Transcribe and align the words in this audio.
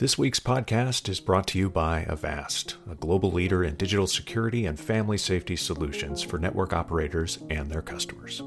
This 0.00 0.16
week's 0.16 0.40
podcast 0.40 1.10
is 1.10 1.20
brought 1.20 1.46
to 1.48 1.58
you 1.58 1.68
by 1.68 2.06
Avast, 2.08 2.76
a 2.90 2.94
global 2.94 3.30
leader 3.30 3.62
in 3.62 3.74
digital 3.74 4.06
security 4.06 4.64
and 4.64 4.80
family 4.80 5.18
safety 5.18 5.56
solutions 5.56 6.22
for 6.22 6.38
network 6.38 6.72
operators 6.72 7.38
and 7.50 7.70
their 7.70 7.82
customers. 7.82 8.40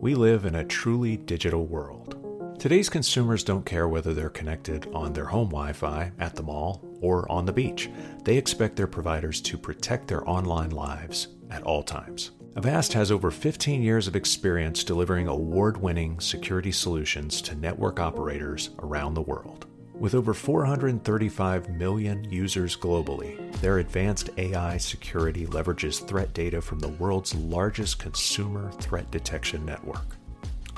We 0.00 0.16
live 0.16 0.46
in 0.46 0.56
a 0.56 0.64
truly 0.64 1.16
digital 1.16 1.64
world. 1.64 2.58
Today's 2.58 2.88
consumers 2.88 3.44
don't 3.44 3.64
care 3.64 3.86
whether 3.86 4.14
they're 4.14 4.30
connected 4.30 4.88
on 4.92 5.12
their 5.12 5.26
home 5.26 5.50
Wi 5.50 5.74
Fi, 5.74 6.10
at 6.18 6.34
the 6.34 6.42
mall, 6.42 6.84
or 7.00 7.30
on 7.30 7.46
the 7.46 7.52
beach. 7.52 7.88
They 8.24 8.36
expect 8.36 8.74
their 8.74 8.88
providers 8.88 9.40
to 9.42 9.56
protect 9.56 10.08
their 10.08 10.28
online 10.28 10.70
lives 10.70 11.28
at 11.52 11.62
all 11.62 11.84
times. 11.84 12.32
Avast 12.56 12.92
has 12.94 13.12
over 13.12 13.30
15 13.30 13.80
years 13.80 14.08
of 14.08 14.16
experience 14.16 14.82
delivering 14.82 15.28
award 15.28 15.76
winning 15.76 16.18
security 16.18 16.72
solutions 16.72 17.40
to 17.42 17.54
network 17.54 18.00
operators 18.00 18.70
around 18.80 19.14
the 19.14 19.22
world. 19.22 19.66
With 19.98 20.14
over 20.14 20.34
435 20.34 21.70
million 21.70 22.22
users 22.30 22.76
globally, 22.76 23.50
their 23.60 23.78
advanced 23.78 24.28
AI 24.36 24.76
security 24.76 25.46
leverages 25.46 26.06
threat 26.06 26.34
data 26.34 26.60
from 26.60 26.80
the 26.80 26.88
world's 26.88 27.34
largest 27.34 27.98
consumer 27.98 28.70
threat 28.72 29.10
detection 29.10 29.64
network. 29.64 30.04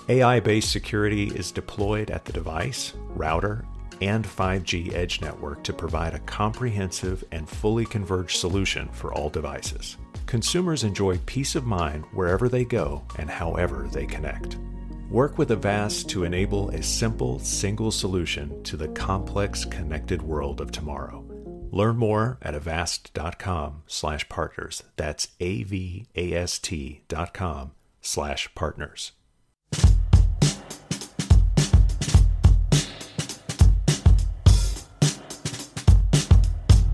AI 0.08 0.38
based 0.38 0.70
security 0.70 1.26
is 1.34 1.50
deployed 1.50 2.12
at 2.12 2.24
the 2.24 2.32
device, 2.32 2.92
router, 3.08 3.64
and 4.00 4.24
5G 4.24 4.94
edge 4.94 5.20
network 5.20 5.64
to 5.64 5.72
provide 5.72 6.14
a 6.14 6.20
comprehensive 6.20 7.24
and 7.32 7.48
fully 7.48 7.84
converged 7.86 8.38
solution 8.38 8.88
for 8.90 9.12
all 9.12 9.28
devices. 9.28 9.96
Consumers 10.26 10.84
enjoy 10.84 11.18
peace 11.26 11.56
of 11.56 11.66
mind 11.66 12.04
wherever 12.12 12.48
they 12.48 12.64
go 12.64 13.02
and 13.18 13.28
however 13.28 13.88
they 13.90 14.06
connect. 14.06 14.58
Work 15.10 15.38
with 15.38 15.52
Avast 15.52 16.10
to 16.10 16.24
enable 16.24 16.68
a 16.68 16.82
simple, 16.82 17.38
single 17.38 17.90
solution 17.90 18.62
to 18.64 18.76
the 18.76 18.88
complex, 18.88 19.64
connected 19.64 20.20
world 20.20 20.60
of 20.60 20.70
tomorrow. 20.70 21.24
Learn 21.70 21.96
more 21.96 22.36
at 22.42 22.54
avast.com 22.54 23.84
slash 23.86 24.28
partners. 24.28 24.82
That's 24.96 25.28
A-V-A-S-T 25.40 27.04
dot 27.08 27.32
com 27.32 27.70
slash 28.02 28.54
partners. 28.54 29.12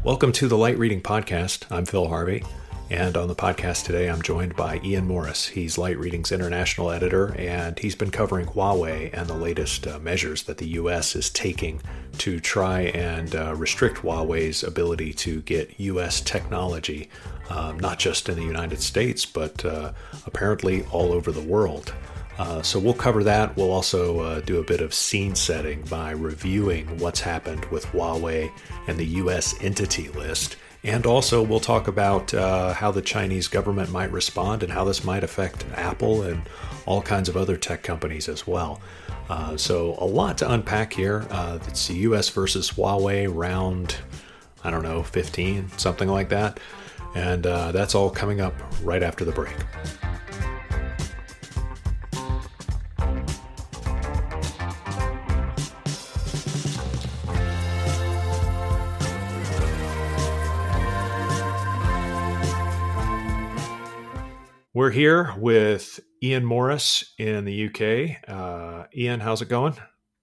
Welcome 0.05 0.31
to 0.35 0.47
the 0.47 0.57
Light 0.57 0.79
Reading 0.79 1.03
Podcast. 1.03 1.65
I'm 1.69 1.85
Phil 1.85 2.07
Harvey. 2.07 2.45
And 2.91 3.17
on 3.17 3.29
the 3.29 3.35
podcast 3.35 3.87
today, 3.87 4.11
I'm 4.11 4.21
joined 4.21 4.57
by 4.57 4.79
Ian 4.85 5.07
Morris. 5.07 5.47
He's 5.47 5.79
Light 5.79 5.99
Reading's 5.99 6.31
international 6.31 6.91
editor, 6.91 7.35
and 7.39 7.79
he's 7.79 7.95
been 7.95 8.11
covering 8.11 8.45
Huawei 8.47 9.11
and 9.15 9.27
the 9.27 9.35
latest 9.35 9.87
uh, 9.87 9.99
measures 10.01 10.43
that 10.43 10.59
the 10.59 10.69
U.S. 10.69 11.17
is 11.17 11.31
taking 11.31 11.81
to 12.19 12.41
try 12.41 12.83
and 12.83 13.35
uh, 13.35 13.55
restrict 13.57 13.99
Huawei's 14.03 14.63
ability 14.63 15.15
to 15.15 15.41
get 15.43 15.81
U.S. 15.81 16.21
technology, 16.21 17.09
um, 17.49 17.81
not 17.81 17.99
just 17.99 18.29
in 18.29 18.37
the 18.37 18.45
United 18.45 18.83
States, 18.83 19.25
but 19.25 19.65
uh, 19.65 19.93
apparently 20.27 20.85
all 20.93 21.11
over 21.11 21.33
the 21.33 21.43
world. 21.43 21.95
Uh, 22.37 22.61
so 22.61 22.79
we'll 22.79 22.93
cover 22.93 23.25
that. 23.25 23.57
We'll 23.57 23.71
also 23.71 24.21
uh, 24.21 24.41
do 24.41 24.61
a 24.61 24.65
bit 24.65 24.83
of 24.83 24.93
scene 24.93 25.35
setting 25.35 25.83
by 25.83 26.11
reviewing 26.11 26.99
what's 26.99 27.21
happened 27.21 27.65
with 27.67 27.87
Huawei 27.87 28.53
and 28.89 28.99
the 28.99 29.07
U.S. 29.07 29.55
entity 29.63 30.09
list 30.09 30.57
and 30.85 31.07
also, 31.07 31.43
we'll 31.43 31.61
talk 31.61 31.89
about 31.89 32.35
uh, 32.35 32.75
how 32.75 32.91
the 32.91 33.01
Chinese 33.01 33.49
government 33.49 33.91
might 33.91 34.13
respond 34.13 34.63
and 34.63 34.71
how 34.71 34.85
this 34.85 35.03
might 35.03 35.25
affect 35.25 35.65
Apple 35.75 36.23
and 36.23 36.43
all 36.85 37.01
kinds 37.01 37.31
of 37.31 37.39
other 37.39 37.57
tech 37.57 37.83
companies 37.83 38.29
as 38.29 38.47
well. 38.47 38.83
Uh, 39.31 39.57
so, 39.57 39.97
a 39.99 40.05
lot 40.05 40.37
to 40.39 40.53
unpack 40.53 40.93
here. 40.93 41.27
Uh, 41.31 41.59
it's 41.69 41.89
the 41.89 41.95
US 41.95 42.29
versus 42.29 42.73
Huawei 42.73 43.27
round, 43.35 43.97
I 44.63 44.71
don't 44.71 44.83
know, 44.83 45.03
15, 45.03 45.71
something 45.79 46.09
like 46.09 46.29
that. 46.29 46.61
And 47.15 47.47
uh, 47.47 47.73
that's 47.73 47.95
all 47.95 48.11
coming 48.11 48.43
up 48.43 48.55
right 48.83 49.03
after 49.03 49.25
the 49.25 49.33
break. 49.33 49.57
We're 64.75 64.91
here 64.91 65.33
with 65.39 66.01
Ian 66.21 66.45
Morris 66.45 67.15
in 67.17 67.45
the 67.45 67.67
UK. 67.69 68.29
Uh, 68.29 68.87
Ian, 68.93 69.21
how's 69.21 69.41
it 69.41 69.49
going? 69.49 69.77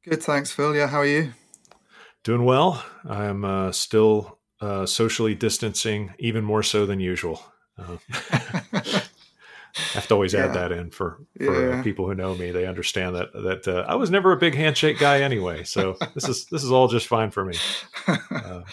Good, 0.03 0.22
thanks, 0.22 0.51
Phil. 0.51 0.75
Yeah, 0.75 0.88
how 0.88 0.97
are 0.97 1.06
you? 1.06 1.31
Doing 2.25 2.44
well. 2.44 2.84
I'm 3.07 3.45
uh, 3.45 3.72
still 3.72 4.40
uh, 4.59 4.85
socially 4.85 5.35
distancing, 5.35 6.13
even 6.19 6.44
more 6.44 6.63
so 6.63 6.85
than 6.85 7.00
usual. 7.00 7.41
Uh, 7.78 7.95
I 8.11 9.03
have 9.94 10.07
to 10.07 10.16
always 10.16 10.34
yeah. 10.34 10.47
add 10.47 10.53
that 10.56 10.73
in 10.73 10.91
for, 10.91 11.22
for 11.38 11.69
yeah. 11.69 11.81
people 11.81 12.06
who 12.06 12.13
know 12.13 12.35
me. 12.35 12.51
They 12.51 12.67
understand 12.67 13.16
that 13.16 13.31
that 13.31 13.67
uh, 13.69 13.85
I 13.88 13.95
was 13.95 14.11
never 14.11 14.34
a 14.34 14.38
big 14.38 14.56
handshake 14.56 15.00
guy 15.00 15.22
anyway, 15.22 15.63
so 15.63 15.95
this 16.13 16.28
is 16.28 16.47
this 16.47 16.66
is 16.66 16.73
all 16.73 16.90
just 16.90 17.07
fine 17.07 17.31
for 17.31 17.45
me. 17.45 17.56
Uh, 18.31 18.63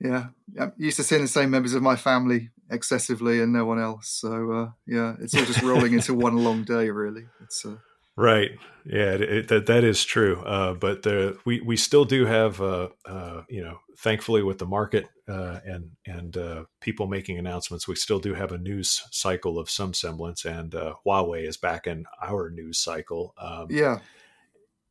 yeah, 0.00 0.26
I'm 0.58 0.72
used 0.76 0.96
to 0.98 1.02
seeing 1.02 1.22
the 1.22 1.28
same 1.28 1.50
members 1.50 1.74
of 1.74 1.82
my 1.82 1.96
family 1.96 2.50
excessively 2.70 3.40
and 3.40 3.52
no 3.52 3.64
one 3.64 3.80
else. 3.80 4.08
So 4.08 4.52
uh, 4.52 4.70
yeah, 4.86 5.16
it's 5.20 5.34
all 5.34 5.44
just 5.44 5.62
rolling 5.62 5.94
into 5.94 6.14
one 6.14 6.36
long 6.36 6.64
day, 6.64 6.90
really. 6.90 7.24
It's 7.42 7.64
uh, 7.64 7.76
right. 8.16 8.50
Yeah, 8.84 9.12
it, 9.12 9.22
it, 9.22 9.48
that 9.48 9.66
that 9.66 9.84
is 9.84 10.04
true. 10.04 10.40
Uh, 10.42 10.74
but 10.74 11.04
we 11.44 11.60
we 11.60 11.76
still 11.76 12.04
do 12.04 12.26
have, 12.26 12.60
uh, 12.60 12.88
uh, 13.04 13.42
you 13.48 13.62
know, 13.62 13.78
thankfully 13.98 14.42
with 14.42 14.58
the 14.58 14.66
market 14.66 15.06
uh, 15.28 15.60
and 15.64 15.90
and 16.06 16.66
people 16.80 17.06
making 17.06 17.38
announcements, 17.38 17.88
we 17.88 17.96
still 17.96 18.20
do 18.20 18.34
have 18.34 18.52
a 18.52 18.58
news 18.58 19.02
cycle 19.10 19.58
of 19.58 19.68
some 19.68 19.94
semblance. 19.94 20.44
And 20.44 20.72
Huawei 20.72 21.46
is 21.46 21.56
back 21.56 21.86
in 21.86 22.04
our 22.22 22.50
news 22.50 22.78
cycle. 22.78 23.34
Um, 23.36 23.66
yeah. 23.70 23.98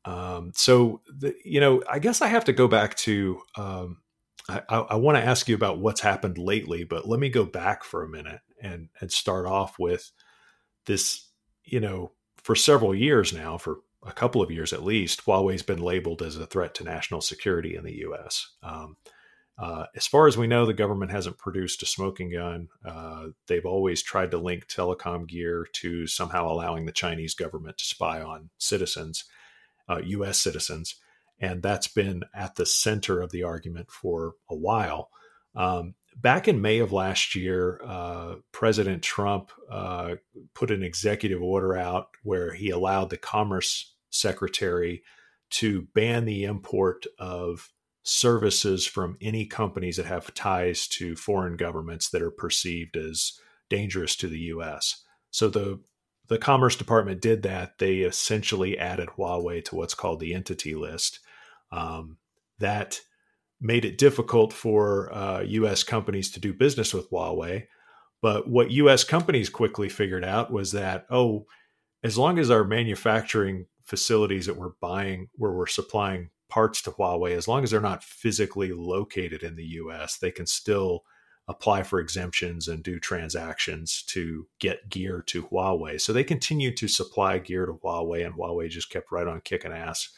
Um, 0.06 0.51
so 0.56 1.01
the, 1.07 1.35
you 1.44 1.59
know, 1.59 1.84
I 1.89 2.00
guess 2.00 2.22
I 2.22 2.28
have 2.28 2.45
to 2.45 2.53
go 2.53 2.68
back 2.68 2.95
to. 2.95 3.41
Um, 3.56 3.97
I, 4.49 4.61
I 4.69 4.95
want 4.95 5.17
to 5.17 5.23
ask 5.23 5.47
you 5.47 5.55
about 5.55 5.79
what's 5.79 6.01
happened 6.01 6.37
lately, 6.37 6.83
but 6.83 7.07
let 7.07 7.19
me 7.19 7.29
go 7.29 7.43
back 7.43 7.83
for 7.83 8.03
a 8.03 8.09
minute 8.09 8.41
and 8.61 8.89
and 9.01 9.11
start 9.11 9.45
off 9.45 9.77
with 9.79 10.11
this. 10.85 11.29
You 11.63 11.81
know, 11.81 12.13
for 12.37 12.55
several 12.55 12.95
years 12.95 13.33
now, 13.33 13.57
for 13.57 13.79
a 14.05 14.13
couple 14.13 14.41
of 14.41 14.51
years 14.51 14.71
at 14.71 14.83
least, 14.83 15.25
Huawei's 15.25 15.63
been 15.63 15.81
labeled 15.81 16.21
as 16.21 16.37
a 16.37 16.45
threat 16.45 16.73
to 16.75 16.85
national 16.85 17.19
security 17.19 17.75
in 17.75 17.83
the 17.83 17.97
U.S. 17.97 18.53
Um, 18.63 18.95
uh, 19.57 19.85
as 19.95 20.07
far 20.07 20.27
as 20.27 20.37
we 20.37 20.47
know, 20.47 20.65
the 20.65 20.73
government 20.73 21.11
hasn't 21.11 21.39
produced 21.39 21.81
a 21.81 21.85
smoking 21.87 22.31
gun. 22.31 22.69
Uh, 22.85 23.27
they've 23.47 23.65
always 23.65 24.01
tried 24.01 24.31
to 24.31 24.37
link 24.37 24.67
telecom 24.67 25.27
gear 25.27 25.67
to 25.73 26.07
somehow 26.07 26.49
allowing 26.49 26.85
the 26.85 26.91
Chinese 26.91 27.33
government 27.33 27.77
to 27.79 27.83
spy 27.83 28.21
on 28.21 28.49
citizens, 28.59 29.25
uh, 29.89 29.99
U.S. 30.05 30.37
citizens 30.37 30.95
and 31.39 31.61
that's 31.61 31.87
been 31.87 32.23
at 32.33 32.55
the 32.55 32.65
center 32.65 33.21
of 33.21 33.31
the 33.31 33.43
argument 33.43 33.91
for 33.91 34.33
a 34.49 34.55
while. 34.55 35.09
Um, 35.55 35.95
back 36.15 36.47
in 36.47 36.61
May 36.61 36.79
of 36.79 36.91
last 36.91 37.35
year, 37.35 37.81
uh, 37.85 38.35
President 38.51 39.03
Trump 39.03 39.51
uh, 39.71 40.15
put 40.53 40.71
an 40.71 40.83
executive 40.83 41.41
order 41.41 41.75
out 41.75 42.09
where 42.23 42.53
he 42.53 42.69
allowed 42.69 43.09
the 43.09 43.17
Commerce 43.17 43.93
Secretary 44.09 45.03
to 45.49 45.83
ban 45.93 46.25
the 46.25 46.43
import 46.43 47.05
of 47.19 47.71
services 48.03 48.85
from 48.85 49.17
any 49.21 49.45
companies 49.45 49.97
that 49.97 50.05
have 50.05 50.33
ties 50.33 50.87
to 50.87 51.15
foreign 51.15 51.57
governments 51.57 52.09
that 52.09 52.21
are 52.21 52.31
perceived 52.31 52.95
as 52.95 53.33
dangerous 53.69 54.15
to 54.15 54.27
the 54.27 54.39
U.S. 54.39 55.03
So 55.29 55.49
the 55.49 55.81
the 56.27 56.37
Commerce 56.37 56.75
Department 56.75 57.21
did 57.21 57.43
that. 57.43 57.77
They 57.79 57.99
essentially 57.99 58.77
added 58.77 59.09
Huawei 59.17 59.63
to 59.65 59.75
what's 59.75 59.93
called 59.93 60.19
the 60.19 60.33
entity 60.33 60.75
list. 60.75 61.19
Um, 61.72 62.17
that 62.59 63.01
made 63.59 63.85
it 63.85 63.97
difficult 63.97 64.53
for 64.53 65.13
uh, 65.13 65.41
U.S. 65.41 65.83
companies 65.83 66.31
to 66.31 66.39
do 66.39 66.53
business 66.53 66.94
with 66.94 67.09
Huawei. 67.09 67.68
But 68.21 68.47
what 68.47 68.71
U.S. 68.71 69.03
companies 69.03 69.50
quickly 69.50 69.89
figured 69.89 70.25
out 70.25 70.51
was 70.51 70.71
that, 70.71 71.06
oh, 71.09 71.45
as 72.03 72.18
long 72.18 72.39
as 72.39 72.50
our 72.50 72.63
manufacturing 72.63 73.65
facilities 73.83 74.45
that 74.45 74.57
we're 74.57 74.74
buying, 74.81 75.30
where 75.36 75.51
we're 75.51 75.68
supplying 75.68 76.30
parts 76.50 76.81
to 76.83 76.91
Huawei, 76.91 77.36
as 77.36 77.47
long 77.47 77.63
as 77.63 77.71
they're 77.71 77.81
not 77.81 78.03
physically 78.03 78.71
located 78.71 79.44
in 79.44 79.56
the 79.56 79.65
U.S., 79.65 80.18
they 80.18 80.31
can 80.31 80.45
still 80.45 81.03
apply 81.47 81.83
for 81.83 82.00
exemptions 82.00 82.68
and 82.68 82.83
do 82.83 83.00
transactions 83.00 84.03
to 84.03 84.47
get 84.59 84.89
gear 84.89 85.24
to 85.27 85.44
Huawei. 85.44 86.00
So 86.00 86.12
they 86.12 86.24
continued 86.24 86.75
to 86.77 86.88
supply 86.88 87.39
gear 87.39 87.65
to 87.65 87.74
Huawei, 87.74 88.25
and 88.25 88.36
Huawei 88.36 88.69
just 88.69 88.89
kept 88.89 89.12
right 89.12 89.27
on 89.27 89.41
kicking 89.41 89.71
ass 89.71 90.09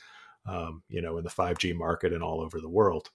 um, 0.49 0.83
you 0.89 1.01
know, 1.01 1.17
in 1.17 1.23
the 1.23 1.29
5G 1.29 1.75
market 1.75 2.13
and 2.13 2.23
all 2.23 2.41
over 2.41 2.59
the 2.59 2.69
world. 2.69 3.09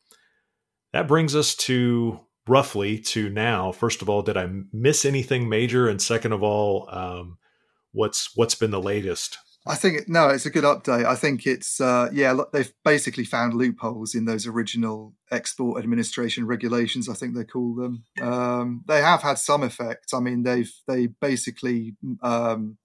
That 0.92 1.08
brings 1.08 1.34
us 1.34 1.54
to 1.56 2.20
roughly 2.46 2.98
to 2.98 3.28
now. 3.28 3.72
First 3.72 4.02
of 4.02 4.08
all, 4.08 4.22
did 4.22 4.36
I 4.36 4.48
miss 4.72 5.04
anything 5.04 5.48
major? 5.48 5.88
And 5.88 6.00
second 6.00 6.32
of 6.32 6.42
all, 6.42 6.88
um, 6.90 7.38
what's 7.92 8.36
what's 8.36 8.54
been 8.54 8.70
the 8.70 8.81
latest 8.81 9.38
I 9.66 9.76
think 9.76 10.08
no, 10.08 10.28
it's 10.28 10.44
a 10.44 10.50
good 10.50 10.64
update. 10.64 11.06
I 11.06 11.14
think 11.14 11.46
it's 11.46 11.81
uh, 11.81 12.10
yeah, 12.12 12.36
they've 12.52 12.72
basically 12.84 13.25
found 13.25 13.54
loopholes 13.54 14.14
in 14.14 14.26
those 14.26 14.46
original 14.46 15.14
export 15.31 15.82
administration 15.82 16.46
regulations. 16.46 17.08
I 17.08 17.14
think 17.14 17.34
they 17.34 17.44
call 17.44 17.75
them. 17.75 18.04
Um, 18.20 18.84
they 18.86 19.00
have 19.00 19.22
had 19.22 19.38
some 19.38 19.62
effect. 19.62 20.12
I 20.12 20.20
mean, 20.20 20.42
they've 20.42 20.70
they 20.86 21.06
basically 21.06 21.96
um, 22.22 22.76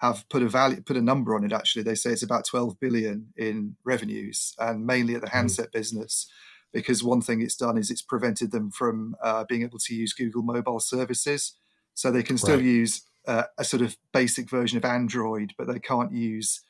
have 0.00 0.26
put 0.28 0.42
a 0.42 0.48
value, 0.48 0.80
put 0.80 0.96
a 0.96 1.02
number 1.02 1.34
on 1.34 1.44
it. 1.44 1.52
Actually, 1.52 1.82
they 1.82 1.94
say 1.94 2.10
it's 2.10 2.22
about 2.22 2.46
12 2.46 2.80
billion 2.80 3.32
in 3.36 3.76
revenues, 3.84 4.54
and 4.58 4.86
mainly 4.86 5.14
at 5.14 5.20
the 5.20 5.28
hmm. 5.28 5.36
handset 5.36 5.72
business. 5.72 6.26
Because 6.72 7.02
one 7.02 7.20
thing 7.20 7.40
it's 7.40 7.56
done 7.56 7.76
is 7.76 7.90
it's 7.90 8.02
prevented 8.02 8.52
them 8.52 8.70
from 8.70 9.16
uh, 9.22 9.44
being 9.44 9.62
able 9.62 9.80
to 9.80 9.94
use 9.94 10.12
Google 10.12 10.42
mobile 10.42 10.78
services, 10.80 11.54
so 11.94 12.10
they 12.10 12.22
can 12.22 12.38
still 12.38 12.56
right. 12.56 12.64
use 12.64 13.02
uh, 13.26 13.44
a 13.58 13.64
sort 13.64 13.82
of 13.82 13.96
basic 14.12 14.48
version 14.48 14.78
of 14.78 14.84
Android, 14.84 15.52
but 15.58 15.66
they 15.66 15.80
can't 15.80 16.12
use 16.12 16.62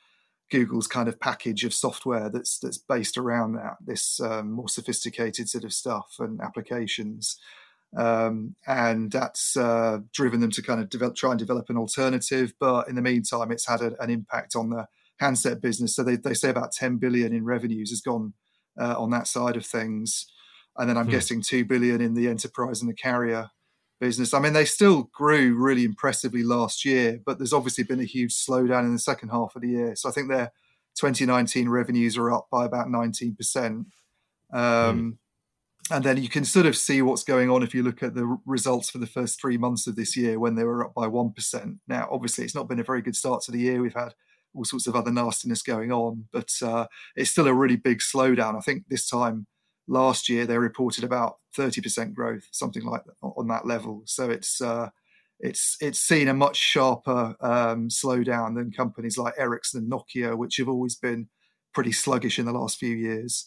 Google's 0.50 0.86
kind 0.86 1.08
of 1.08 1.20
package 1.20 1.64
of 1.64 1.72
software 1.72 2.28
that's 2.28 2.58
that's 2.58 2.78
based 2.78 3.16
around 3.16 3.52
that 3.52 3.76
this 3.84 4.20
um, 4.20 4.52
more 4.52 4.68
sophisticated 4.68 5.48
sort 5.48 5.64
of 5.64 5.72
stuff 5.72 6.16
and 6.18 6.40
applications, 6.40 7.38
um, 7.96 8.54
and 8.66 9.10
that's 9.10 9.56
uh, 9.56 9.98
driven 10.12 10.40
them 10.40 10.50
to 10.52 10.62
kind 10.62 10.80
of 10.80 10.88
develop, 10.88 11.16
try 11.16 11.30
and 11.30 11.38
develop 11.38 11.70
an 11.70 11.76
alternative. 11.76 12.52
But 12.60 12.88
in 12.88 12.94
the 12.94 13.02
meantime, 13.02 13.50
it's 13.50 13.66
had 13.66 13.80
a, 13.80 14.00
an 14.02 14.10
impact 14.10 14.54
on 14.54 14.70
the 14.70 14.86
handset 15.18 15.60
business. 15.60 15.94
So 15.96 16.02
they 16.02 16.16
they 16.16 16.34
say 16.34 16.50
about 16.50 16.72
10 16.72 16.96
billion 16.96 17.32
in 17.32 17.44
revenues 17.44 17.90
has 17.90 18.00
gone 18.00 18.34
uh, 18.80 18.94
on 18.98 19.10
that 19.10 19.26
side 19.26 19.56
of 19.56 19.66
things, 19.66 20.26
and 20.76 20.88
then 20.88 20.96
I'm 20.96 21.06
hmm. 21.06 21.12
guessing 21.12 21.42
two 21.42 21.64
billion 21.64 22.00
in 22.00 22.14
the 22.14 22.28
enterprise 22.28 22.80
and 22.80 22.90
the 22.90 22.94
carrier 22.94 23.50
business. 24.00 24.32
I 24.32 24.40
mean, 24.40 24.54
they 24.54 24.64
still 24.64 25.10
grew 25.12 25.54
really 25.54 25.84
impressively 25.84 26.42
last 26.42 26.84
year, 26.84 27.20
but 27.24 27.38
there's 27.38 27.52
obviously 27.52 27.84
been 27.84 28.00
a 28.00 28.04
huge 28.04 28.34
slowdown 28.34 28.84
in 28.84 28.94
the 28.94 28.98
second 28.98 29.28
half 29.28 29.54
of 29.54 29.62
the 29.62 29.68
year. 29.68 29.94
So 29.94 30.08
I 30.08 30.12
think 30.12 30.28
their 30.28 30.52
2019 30.96 31.68
revenues 31.68 32.16
are 32.16 32.32
up 32.32 32.48
by 32.50 32.64
about 32.64 32.88
19%. 32.88 33.36
Um, 33.66 33.86
mm. 34.52 35.16
And 35.90 36.04
then 36.04 36.22
you 36.22 36.28
can 36.28 36.44
sort 36.44 36.66
of 36.66 36.76
see 36.76 37.02
what's 37.02 37.24
going 37.24 37.50
on 37.50 37.62
if 37.62 37.74
you 37.74 37.82
look 37.82 38.02
at 38.02 38.14
the 38.14 38.38
results 38.46 38.90
for 38.90 38.98
the 38.98 39.06
first 39.06 39.40
three 39.40 39.58
months 39.58 39.86
of 39.86 39.96
this 39.96 40.16
year 40.16 40.38
when 40.38 40.54
they 40.54 40.64
were 40.64 40.84
up 40.84 40.94
by 40.94 41.06
1%. 41.06 41.78
Now, 41.88 42.08
obviously, 42.10 42.44
it's 42.44 42.54
not 42.54 42.68
been 42.68 42.78
a 42.78 42.84
very 42.84 43.02
good 43.02 43.16
start 43.16 43.42
to 43.42 43.52
the 43.52 43.58
year. 43.58 43.82
We've 43.82 43.94
had 43.94 44.14
all 44.54 44.64
sorts 44.64 44.86
of 44.86 44.94
other 44.94 45.10
nastiness 45.10 45.62
going 45.62 45.92
on, 45.92 46.26
but 46.32 46.50
uh, 46.62 46.86
it's 47.16 47.30
still 47.30 47.48
a 47.48 47.54
really 47.54 47.76
big 47.76 47.98
slowdown. 47.98 48.56
I 48.56 48.60
think 48.60 48.84
this 48.88 49.08
time 49.08 49.46
last 49.88 50.28
year 50.28 50.46
they 50.46 50.58
reported 50.58 51.04
about 51.04 51.36
30% 51.58 52.14
growth, 52.14 52.46
something 52.52 52.84
like 52.84 53.04
that 53.04 53.14
on 53.22 53.48
that 53.48 53.66
level. 53.66 54.02
So 54.06 54.30
it's 54.30 54.60
uh, 54.60 54.90
it's 55.40 55.76
it's 55.80 56.00
seen 56.00 56.28
a 56.28 56.34
much 56.34 56.56
sharper 56.56 57.34
um, 57.40 57.88
slowdown 57.88 58.54
than 58.54 58.72
companies 58.72 59.18
like 59.18 59.34
Ericsson 59.38 59.82
and 59.82 59.92
Nokia, 59.92 60.36
which 60.36 60.56
have 60.58 60.68
always 60.68 60.94
been 60.94 61.28
pretty 61.72 61.92
sluggish 61.92 62.38
in 62.38 62.46
the 62.46 62.52
last 62.52 62.78
few 62.78 62.94
years. 62.94 63.46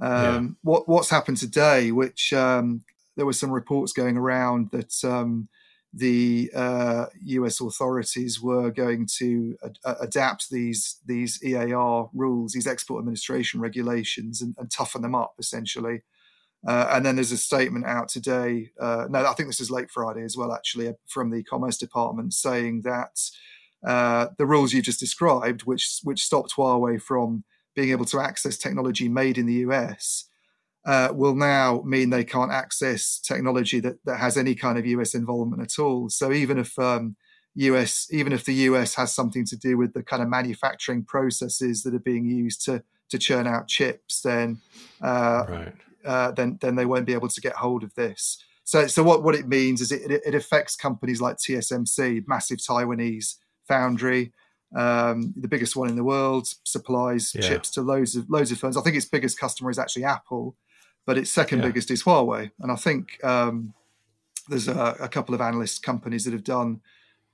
Um, 0.00 0.12
yeah. 0.12 0.48
What 0.62 0.88
what's 0.88 1.10
happened 1.10 1.36
today? 1.36 1.92
Which 1.92 2.32
um, 2.32 2.82
there 3.16 3.26
were 3.26 3.32
some 3.32 3.50
reports 3.50 3.92
going 3.92 4.16
around 4.16 4.70
that 4.70 5.04
um, 5.04 5.48
the 5.92 6.50
uh, 6.54 7.06
U.S. 7.24 7.60
authorities 7.60 8.40
were 8.40 8.70
going 8.70 9.08
to 9.18 9.56
ad- 9.64 9.96
adapt 10.00 10.50
these 10.50 11.00
these 11.06 11.42
EAR 11.42 12.08
rules, 12.14 12.52
these 12.52 12.66
export 12.66 13.00
administration 13.00 13.60
regulations, 13.60 14.40
and, 14.40 14.54
and 14.58 14.70
toughen 14.70 15.02
them 15.02 15.14
up 15.14 15.34
essentially. 15.38 16.02
Uh, 16.66 16.88
and 16.90 17.06
then 17.06 17.16
there's 17.16 17.32
a 17.32 17.38
statement 17.38 17.86
out 17.86 18.08
today. 18.08 18.70
Uh, 18.78 19.06
no, 19.08 19.24
I 19.24 19.32
think 19.32 19.48
this 19.48 19.60
is 19.60 19.70
late 19.70 19.90
Friday 19.90 20.22
as 20.22 20.36
well, 20.36 20.52
actually, 20.52 20.88
uh, 20.88 20.92
from 21.06 21.30
the 21.30 21.42
Commerce 21.42 21.78
Department 21.78 22.34
saying 22.34 22.82
that 22.82 23.18
uh, 23.86 24.26
the 24.36 24.44
rules 24.44 24.74
you 24.74 24.82
just 24.82 25.00
described, 25.00 25.62
which 25.62 26.00
which 26.02 26.22
stopped 26.22 26.54
Huawei 26.56 27.00
from 27.00 27.44
being 27.74 27.90
able 27.90 28.04
to 28.06 28.20
access 28.20 28.58
technology 28.58 29.08
made 29.08 29.38
in 29.38 29.46
the 29.46 29.64
US, 29.66 30.26
uh, 30.86 31.10
will 31.12 31.34
now 31.34 31.82
mean 31.84 32.10
they 32.10 32.24
can't 32.24 32.52
access 32.52 33.18
technology 33.20 33.80
that, 33.80 33.96
that 34.04 34.18
has 34.18 34.36
any 34.36 34.54
kind 34.54 34.78
of 34.78 34.86
US 34.86 35.14
involvement 35.14 35.62
at 35.62 35.78
all. 35.78 36.08
So 36.08 36.32
even 36.32 36.58
if 36.58 36.78
um, 36.78 37.16
US, 37.54 38.08
even 38.10 38.32
if 38.32 38.44
the 38.44 38.54
US 38.54 38.94
has 38.94 39.14
something 39.14 39.44
to 39.46 39.56
do 39.56 39.76
with 39.76 39.92
the 39.92 40.02
kind 40.02 40.22
of 40.22 40.28
manufacturing 40.28 41.04
processes 41.04 41.82
that 41.82 41.94
are 41.94 41.98
being 41.98 42.26
used 42.26 42.64
to 42.64 42.82
to 43.10 43.18
churn 43.18 43.46
out 43.46 43.66
chips, 43.66 44.20
then 44.22 44.60
uh, 45.02 45.44
right. 45.48 45.74
uh, 46.04 46.30
then 46.32 46.58
then 46.60 46.76
they 46.76 46.86
won't 46.86 47.06
be 47.06 47.12
able 47.12 47.28
to 47.28 47.40
get 47.40 47.54
hold 47.54 47.82
of 47.82 47.94
this. 47.94 48.42
So 48.64 48.86
so 48.86 49.02
what 49.02 49.22
what 49.22 49.34
it 49.34 49.48
means 49.48 49.80
is 49.80 49.92
it 49.92 50.10
it 50.10 50.34
affects 50.34 50.76
companies 50.76 51.20
like 51.20 51.36
TSMC, 51.36 52.24
massive 52.26 52.58
Taiwanese 52.58 53.34
foundry. 53.66 54.32
Um, 54.74 55.34
the 55.36 55.48
biggest 55.48 55.74
one 55.74 55.88
in 55.88 55.96
the 55.96 56.04
world 56.04 56.46
supplies 56.62 57.34
yeah. 57.34 57.42
chips 57.42 57.70
to 57.70 57.82
loads 57.82 58.14
of 58.14 58.30
loads 58.30 58.52
of 58.52 58.58
phones. 58.58 58.76
I 58.76 58.82
think 58.82 58.96
its 58.96 59.06
biggest 59.06 59.38
customer 59.38 59.70
is 59.70 59.78
actually 59.78 60.04
Apple, 60.04 60.54
but 61.06 61.18
its 61.18 61.30
second 61.30 61.60
yeah. 61.60 61.66
biggest 61.66 61.90
is 61.90 62.04
Huawei. 62.04 62.52
And 62.60 62.70
I 62.70 62.76
think 62.76 63.22
um, 63.24 63.74
there's 64.48 64.68
a, 64.68 64.96
a, 65.00 65.08
couple 65.08 65.34
of 65.34 65.40
analyst 65.40 65.82
companies 65.82 66.24
that 66.24 66.32
have 66.32 66.44
done, 66.44 66.80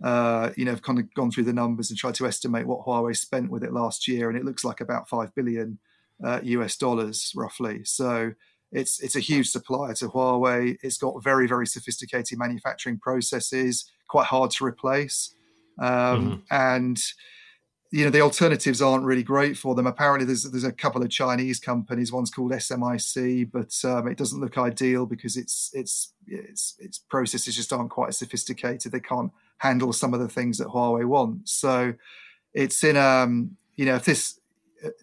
uh, 0.03 0.51
you 0.57 0.65
know, 0.65 0.71
have 0.71 0.83
kind 0.83 0.99
of 0.99 1.13
gone 1.15 1.31
through 1.31 1.45
the 1.45 1.53
numbers 1.53 1.91
and 1.91 1.99
tried 1.99 2.15
to 2.17 2.27
estimate 2.27 2.67
what 2.67 2.87
Huawei 2.87 3.15
spent 3.15 3.51
with 3.51 3.63
it 3.63 3.73
last 3.73 4.09
year, 4.09 4.31
and 4.31 4.39
it 4.39 4.45
looks 4.45 4.65
like 4.65 4.81
about 4.81 5.09
five 5.09 5.35
billion 5.35 5.79
uh, 6.25 6.41
US 6.43 6.77
dollars 6.77 7.33
roughly. 7.37 7.85
So 7.85 8.33
it's 8.73 9.01
it's 9.01 9.17
a 9.17 9.21
huge 9.21 9.49
supplier 9.49 9.95
to 9.95 10.09
Huawei. 10.09 10.79
It's 10.83 10.99
got 10.99 11.23
very 11.23 11.47
very 11.47 11.67
sophisticated 11.67 12.39
manufacturing 12.39 12.99
processes, 12.99 13.91
quite 14.09 14.27
hard 14.27 14.51
to 14.53 14.65
replace, 14.65 15.36
um, 15.79 15.89
mm-hmm. 15.89 16.35
and 16.51 16.99
you 17.93 18.05
know 18.05 18.11
the 18.11 18.21
alternatives 18.21 18.83
aren't 18.83 19.05
really 19.05 19.23
great 19.23 19.57
for 19.57 19.75
them. 19.75 19.87
Apparently, 19.87 20.27
there's 20.27 20.43
there's 20.45 20.65
a 20.65 20.73
couple 20.73 21.03
of 21.03 21.11
Chinese 21.11 21.61
companies. 21.61 22.13
One's 22.13 22.31
called 22.31 22.53
SMIC, 22.53 23.51
but 23.53 23.75
um, 23.89 24.09
it 24.09 24.19
doesn't 24.19 24.41
look 24.41 24.59
ideal 24.59 25.07
because 25.07 25.37
its 25.37 25.71
its 25.73 26.13
its 26.27 26.77
its 26.79 26.99
processes 26.99 27.57
just 27.57 27.73
aren't 27.73 27.91
quite 27.91 28.09
as 28.09 28.19
sophisticated. 28.19 28.93
They 28.93 29.01
can't 29.01 29.31
handle 29.59 29.93
some 29.93 30.15
of 30.15 30.21
the 30.21 30.29
things 30.29 30.59
that 30.59 30.69
Huawei 30.69 31.05
wants. 31.05 31.53
So 31.53 31.95
it's 32.53 32.83
in 32.83 32.97
um 32.97 33.57
you 33.77 33.85
know 33.85 33.97
if 33.97 34.05
this 34.05 34.41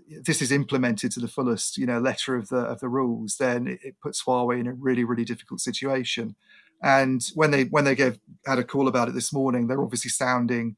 if 0.07 0.25
this 0.25 0.41
is 0.41 0.51
implemented 0.51 1.11
to 1.11 1.19
the 1.19 1.27
fullest 1.27 1.77
you 1.77 1.85
know 1.85 1.99
letter 1.99 2.35
of 2.35 2.49
the 2.49 2.57
of 2.57 2.79
the 2.79 2.89
rules, 2.89 3.37
then 3.37 3.67
it, 3.67 3.79
it 3.83 3.95
puts 4.01 4.23
Huawei 4.23 4.59
in 4.59 4.67
a 4.67 4.73
really 4.73 5.03
really 5.03 5.25
difficult 5.25 5.61
situation. 5.61 6.35
And 6.81 7.25
when 7.33 7.51
they 7.51 7.63
when 7.65 7.85
they 7.85 7.95
gave 7.95 8.19
had 8.45 8.59
a 8.59 8.63
call 8.63 8.87
about 8.87 9.07
it 9.07 9.13
this 9.13 9.33
morning, 9.33 9.67
they're 9.67 9.83
obviously 9.83 10.09
sounding 10.09 10.75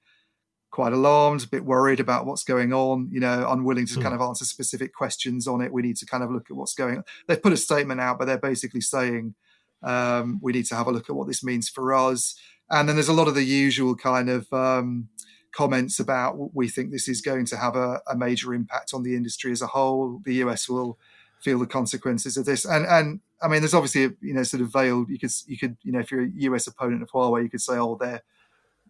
quite 0.71 0.91
alarmed, 0.91 1.43
a 1.43 1.47
bit 1.47 1.63
worried 1.63 2.01
about 2.01 2.25
what's 2.25 2.43
going 2.43 2.73
on, 2.73 3.07
you 3.09 3.19
know, 3.19 3.45
unwilling 3.49 3.85
to 3.85 3.95
mm. 3.95 4.01
kind 4.01 4.13
of 4.13 4.19
answer 4.19 4.43
specific 4.43 4.93
questions 4.93 5.47
on 5.47 5.61
it. 5.61 5.71
We 5.71 5.81
need 5.81 5.95
to 5.97 6.05
kind 6.05 6.21
of 6.21 6.29
look 6.29 6.51
at 6.51 6.57
what's 6.57 6.73
going 6.73 6.97
on. 6.97 7.03
They've 7.27 7.41
put 7.41 7.53
a 7.53 7.57
statement 7.57 8.01
out, 8.01 8.19
but 8.19 8.25
they're 8.25 8.37
basically 8.37 8.81
saying 8.81 9.35
um, 9.83 10.39
we 10.41 10.51
need 10.51 10.65
to 10.65 10.75
have 10.75 10.87
a 10.87 10.91
look 10.91 11.09
at 11.09 11.15
what 11.15 11.27
this 11.27 11.45
means 11.45 11.69
for 11.69 11.93
us. 11.93 12.37
And 12.69 12.89
then 12.89 12.97
there's 12.97 13.07
a 13.07 13.13
lot 13.13 13.29
of 13.29 13.35
the 13.35 13.45
usual 13.45 13.95
kind 13.95 14.29
of 14.29 14.51
um, 14.51 15.07
comments 15.55 15.99
about 15.99 16.53
we 16.53 16.67
think 16.67 16.91
this 16.91 17.07
is 17.07 17.21
going 17.21 17.45
to 17.45 17.57
have 17.57 17.77
a, 17.77 18.01
a, 18.09 18.17
major 18.17 18.53
impact 18.53 18.93
on 18.93 19.03
the 19.03 19.15
industry 19.15 19.53
as 19.53 19.61
a 19.61 19.67
whole. 19.67 20.19
The 20.25 20.35
US 20.43 20.67
will 20.67 20.99
feel 21.41 21.59
the 21.59 21.67
consequences 21.67 22.35
of 22.35 22.45
this. 22.45 22.65
And 22.65 22.85
and 22.85 23.21
I 23.41 23.47
mean, 23.47 23.61
there's 23.61 23.73
obviously 23.73 24.05
a, 24.05 24.11
you 24.21 24.33
know 24.33 24.43
sort 24.43 24.61
of 24.61 24.71
veiled. 24.71 25.09
You 25.09 25.19
could 25.19 25.31
you 25.47 25.57
could 25.57 25.77
you 25.83 25.91
know 25.91 25.99
if 25.99 26.11
you're 26.11 26.23
a 26.23 26.29
US 26.29 26.67
opponent 26.67 27.03
of 27.03 27.09
Huawei, 27.09 27.43
you 27.43 27.49
could 27.49 27.61
say, 27.61 27.77
oh, 27.77 27.97
they're 27.99 28.23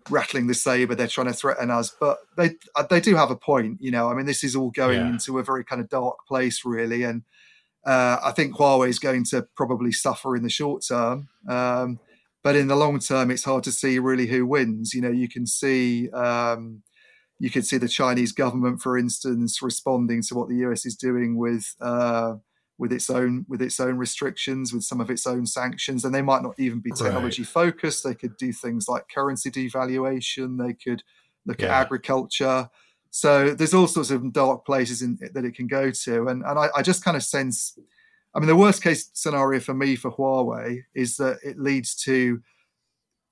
rattling 0.10 0.48
the 0.48 0.54
saber. 0.54 0.96
They're 0.96 1.08
trying 1.08 1.28
to 1.28 1.34
threaten 1.34 1.72
us, 1.72 1.96
but 2.00 2.20
they 2.38 2.56
they 2.90 3.02
do 3.02 3.16
have 3.16 3.32
a 3.32 3.36
point. 3.36 3.82
You 3.82 3.92
know, 3.92 4.10
I 4.10 4.14
mean, 4.14 4.26
this 4.26 4.44
is 4.44 4.56
all 4.56 4.72
going 4.72 5.00
yeah. 5.00 5.10
into 5.10 5.40
a 5.40 5.44
very 5.44 5.64
kind 5.64 5.82
of 5.82 5.90
dark 5.90 6.18
place, 6.28 6.64
really, 6.66 7.04
and 7.04 7.24
uh, 7.86 8.18
I 8.24 8.32
think 8.32 8.56
Huawei 8.56 8.90
is 8.90 9.00
going 9.00 9.26
to 9.26 9.48
probably 9.56 9.92
suffer 9.92 10.36
in 10.36 10.44
the 10.44 10.50
short 10.50 10.84
term. 10.88 11.30
Um, 11.48 12.00
but 12.44 12.56
in 12.56 12.68
the 12.68 12.76
long 12.76 13.00
term, 13.00 13.32
it's 13.32 13.44
hard 13.44 13.64
to 13.64 13.72
see 13.72 13.98
really 14.00 14.28
who 14.28 14.46
wins. 14.46 14.94
You 14.94 15.02
know, 15.02 15.12
you 15.12 15.28
can 15.28 15.48
see 15.48 16.10
um, 16.12 16.84
you 17.40 17.50
can 17.50 17.64
see 17.64 17.78
the 17.78 17.88
Chinese 17.88 18.32
government, 18.32 18.82
for 18.82 18.98
instance, 18.98 19.62
responding 19.62 20.22
to 20.24 20.36
what 20.36 20.50
the 20.50 20.58
US 20.68 20.86
is 20.86 20.96
doing 20.96 21.38
with. 21.38 21.76
Uh, 21.82 22.36
with 22.78 22.92
its 22.92 23.10
own 23.10 23.46
with 23.48 23.62
its 23.62 23.80
own 23.80 23.98
restrictions, 23.98 24.74
with 24.74 24.84
some 24.84 25.00
of 25.00 25.10
its 25.10 25.26
own 25.26 25.46
sanctions, 25.46 26.04
and 26.04 26.14
they 26.14 26.22
might 26.22 26.44
not 26.44 26.60
even 26.60 26.80
be 26.80 26.92
technology 26.92 27.44
right. 27.44 27.50
focused. 27.50 28.04
They 28.04 28.16
could 28.16 28.38
do 28.38 28.52
things 28.52 28.88
like 28.88 29.10
currency 29.14 29.50
devaluation. 29.50 30.58
They 30.58 30.74
could 30.74 31.04
look 31.46 31.62
yeah. 31.62 31.68
at 31.68 31.86
agriculture. 31.86 32.70
So 33.12 33.52
there's 33.52 33.74
all 33.74 33.88
sorts 33.88 34.12
of 34.12 34.34
dark 34.34 34.66
places 34.66 35.02
in, 35.02 35.18
that 35.34 35.46
it 35.46 35.56
can 35.56 35.68
go 35.68 35.90
to, 35.90 36.28
and 36.28 36.44
and 36.44 36.60
I, 36.60 36.70
I 36.76 36.82
just 36.82 37.04
kind 37.04 37.16
of 37.16 37.24
sense. 37.24 37.78
I 38.34 38.40
mean, 38.40 38.48
the 38.48 38.56
worst 38.58 38.84
case 38.84 39.10
scenario 39.14 39.62
for 39.62 39.74
me 39.74 39.96
for 39.96 40.12
Huawei 40.12 40.82
is 40.94 41.16
that 41.18 41.40
it 41.42 41.58
leads 41.58 41.96
to 42.04 42.42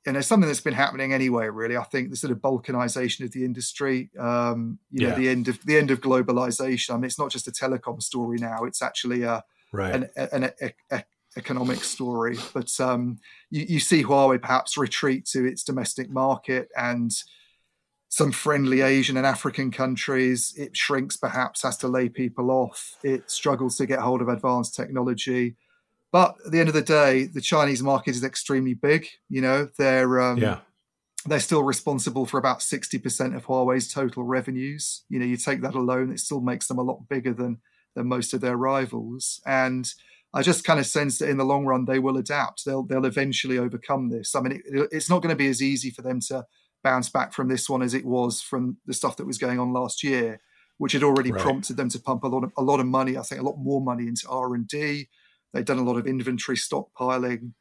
and 0.06 0.18
it's 0.18 0.28
something 0.28 0.48
that's 0.48 0.62
been 0.62 0.74
happening 0.74 1.14
anyway. 1.14 1.48
Really, 1.48 1.78
I 1.78 1.84
think 1.84 2.10
the 2.10 2.16
sort 2.16 2.32
of 2.32 2.40
balkanization 2.40 3.24
of 3.24 3.32
the 3.32 3.46
industry, 3.46 4.10
um, 4.20 4.80
you 4.92 5.06
yeah. 5.06 5.12
know, 5.12 5.16
the 5.18 5.30
end 5.30 5.48
of 5.48 5.64
the 5.66 5.78
end 5.78 5.92
of 5.92 6.02
globalization. 6.02 6.92
I 6.92 6.96
mean, 6.96 7.06
it's 7.06 7.20
not 7.20 7.32
just 7.32 7.48
a 7.48 7.52
telecom 7.52 8.02
story 8.02 8.38
now; 8.38 8.64
it's 8.66 8.82
actually 8.82 9.24
a, 9.24 9.44
right. 9.72 9.96
an, 9.96 10.10
an, 10.16 10.44
an 10.44 10.72
a, 10.92 11.04
economic 11.38 11.84
story. 11.84 12.38
But 12.54 12.80
um, 12.80 13.20
you, 13.50 13.66
you, 13.68 13.80
see 13.80 14.04
Huawei 14.04 14.42
perhaps 14.42 14.78
retreat 14.78 15.26
to 15.28 15.46
its 15.46 15.64
domestic 15.64 16.10
market 16.10 16.70
and 16.78 17.12
some 18.10 18.32
friendly 18.32 18.82
Asian 18.82 19.18
and 19.18 19.26
African 19.26 19.72
countries. 19.72 20.54
It 20.58 20.78
shrinks, 20.78 21.18
perhaps, 21.18 21.64
has 21.64 21.78
to 21.78 21.88
lay 21.88 22.10
people 22.10 22.52
off. 22.52 22.98
It 23.04 23.32
struggles 23.32 23.78
to 23.78 23.86
get 23.86 24.00
hold 24.00 24.22
of 24.22 24.30
advanced 24.30 24.76
technology. 24.76 25.56
But 26.14 26.36
at 26.46 26.52
the 26.52 26.60
end 26.60 26.70
of 26.70 26.76
the 26.76 26.82
day, 26.84 27.26
the 27.26 27.42
Chinese 27.42 27.82
market 27.82 28.12
is 28.12 28.24
extremely 28.24 28.76
big. 28.76 29.08
You 29.30 29.42
know, 29.42 29.68
they're 29.80 30.22
um, 30.22 30.38
yeah. 30.38 30.60
they're 31.26 31.40
still 31.40 31.64
responsible 31.64 32.28
for 32.28 32.38
about 32.38 32.62
sixty 32.62 33.00
percent 33.00 33.36
of 33.36 33.48
Huawei's 33.48 33.92
total 33.92 34.24
revenues. 34.24 35.04
You 35.10 35.18
know, 35.18 35.26
you 35.26 35.38
take 35.38 35.62
that 35.64 35.74
alone, 35.74 36.12
it 36.12 36.20
still 36.20 36.40
makes 36.40 36.68
them 36.68 36.78
a 36.78 36.84
lot 36.84 37.10
bigger 37.10 37.34
than 37.34 37.58
than 37.96 38.08
most 38.08 38.32
of 38.36 38.42
their 38.42 38.56
rivals. 38.56 39.42
And 39.48 39.92
I 40.36 40.44
just 40.44 40.64
kind 40.64 40.80
of 40.80 40.86
sense 40.86 41.18
that 41.18 41.30
in 41.30 41.38
the 41.38 41.46
long 41.46 41.66
run 41.66 41.86
they 41.86 41.98
will 41.98 42.18
adapt. 42.18 42.64
They'll 42.64 42.84
they'll 42.84 43.08
eventually 43.08 43.58
overcome 43.58 44.10
this. 44.10 44.36
I 44.36 44.42
mean, 44.42 44.62
it, 44.66 44.90
it's 44.92 45.10
not 45.10 45.24
going 45.24 45.32
to 45.34 45.44
be 45.44 45.50
as 45.50 45.64
easy 45.64 45.90
for 45.90 46.04
them 46.04 46.20
to 46.28 46.46
bounce 46.84 47.10
back 47.10 47.34
from 47.34 47.48
this 47.48 47.68
one 47.68 47.82
as 47.82 47.96
it 47.96 48.06
was 48.06 48.40
from 48.40 48.78
the 48.86 48.94
stuff 48.94 49.18
that 49.18 49.26
was 49.26 49.40
going 49.40 49.60
on 49.60 49.74
last 49.74 50.04
year, 50.04 50.42
which 50.78 50.92
had 50.92 51.02
already 51.02 51.32
right. 51.32 51.42
prompted 51.42 51.76
them 51.76 51.90
to 51.90 52.00
pump 52.00 52.24
a 52.24 52.28
lot 52.28 52.44
of 52.44 52.52
a 52.56 52.62
lot 52.62 52.80
of 52.80 52.86
money. 52.86 53.18
I 53.18 53.24
think 53.24 53.42
a 53.42 53.46
lot 53.46 53.58
more 53.58 53.82
money 53.82 54.08
into 54.08 54.30
R 54.30 54.54
and 54.54 54.68
D. 54.68 55.10
They've 55.54 55.66
done 55.66 55.80
a 55.80 55.84
lot 55.84 55.98
of 55.98 56.08
inventory 56.08 56.58
stockpiling. 56.58 57.54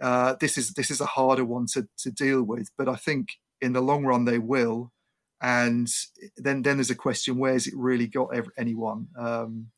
Uh, 0.00 0.34
this 0.40 0.58
is 0.58 0.72
this 0.74 0.90
is 0.90 1.00
a 1.00 1.06
harder 1.06 1.44
one 1.44 1.66
to 1.74 1.86
to 1.98 2.10
deal 2.10 2.42
with, 2.42 2.70
but 2.76 2.88
I 2.88 2.96
think 2.96 3.28
in 3.60 3.72
the 3.72 3.80
long 3.80 4.04
run 4.04 4.24
they 4.24 4.38
will. 4.38 4.92
And 5.40 5.88
then 6.36 6.62
then 6.62 6.76
there's 6.76 6.90
a 6.90 6.96
question: 6.96 7.38
Where's 7.38 7.66
it 7.66 7.74
really 7.76 8.06
got 8.06 8.34
anyone? 8.56 9.08
Um, 9.16 9.68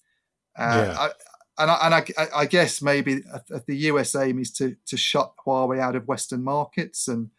uh, 0.59 0.85
yeah. 0.87 0.99
I, 0.99 1.11
and 1.59 1.71
I, 1.71 1.75
and 1.83 1.95
I, 1.95 2.29
I, 2.43 2.47
guess 2.47 2.83
maybe 2.83 3.23
the 3.67 3.77
US 3.77 4.15
aim 4.15 4.39
is 4.39 4.53
to 4.53 4.77
to 4.87 4.97
shut 4.97 5.33
Huawei 5.45 5.81
out 5.81 5.97
of 5.97 6.07
Western 6.07 6.45
markets 6.45 7.09
and 7.09 7.31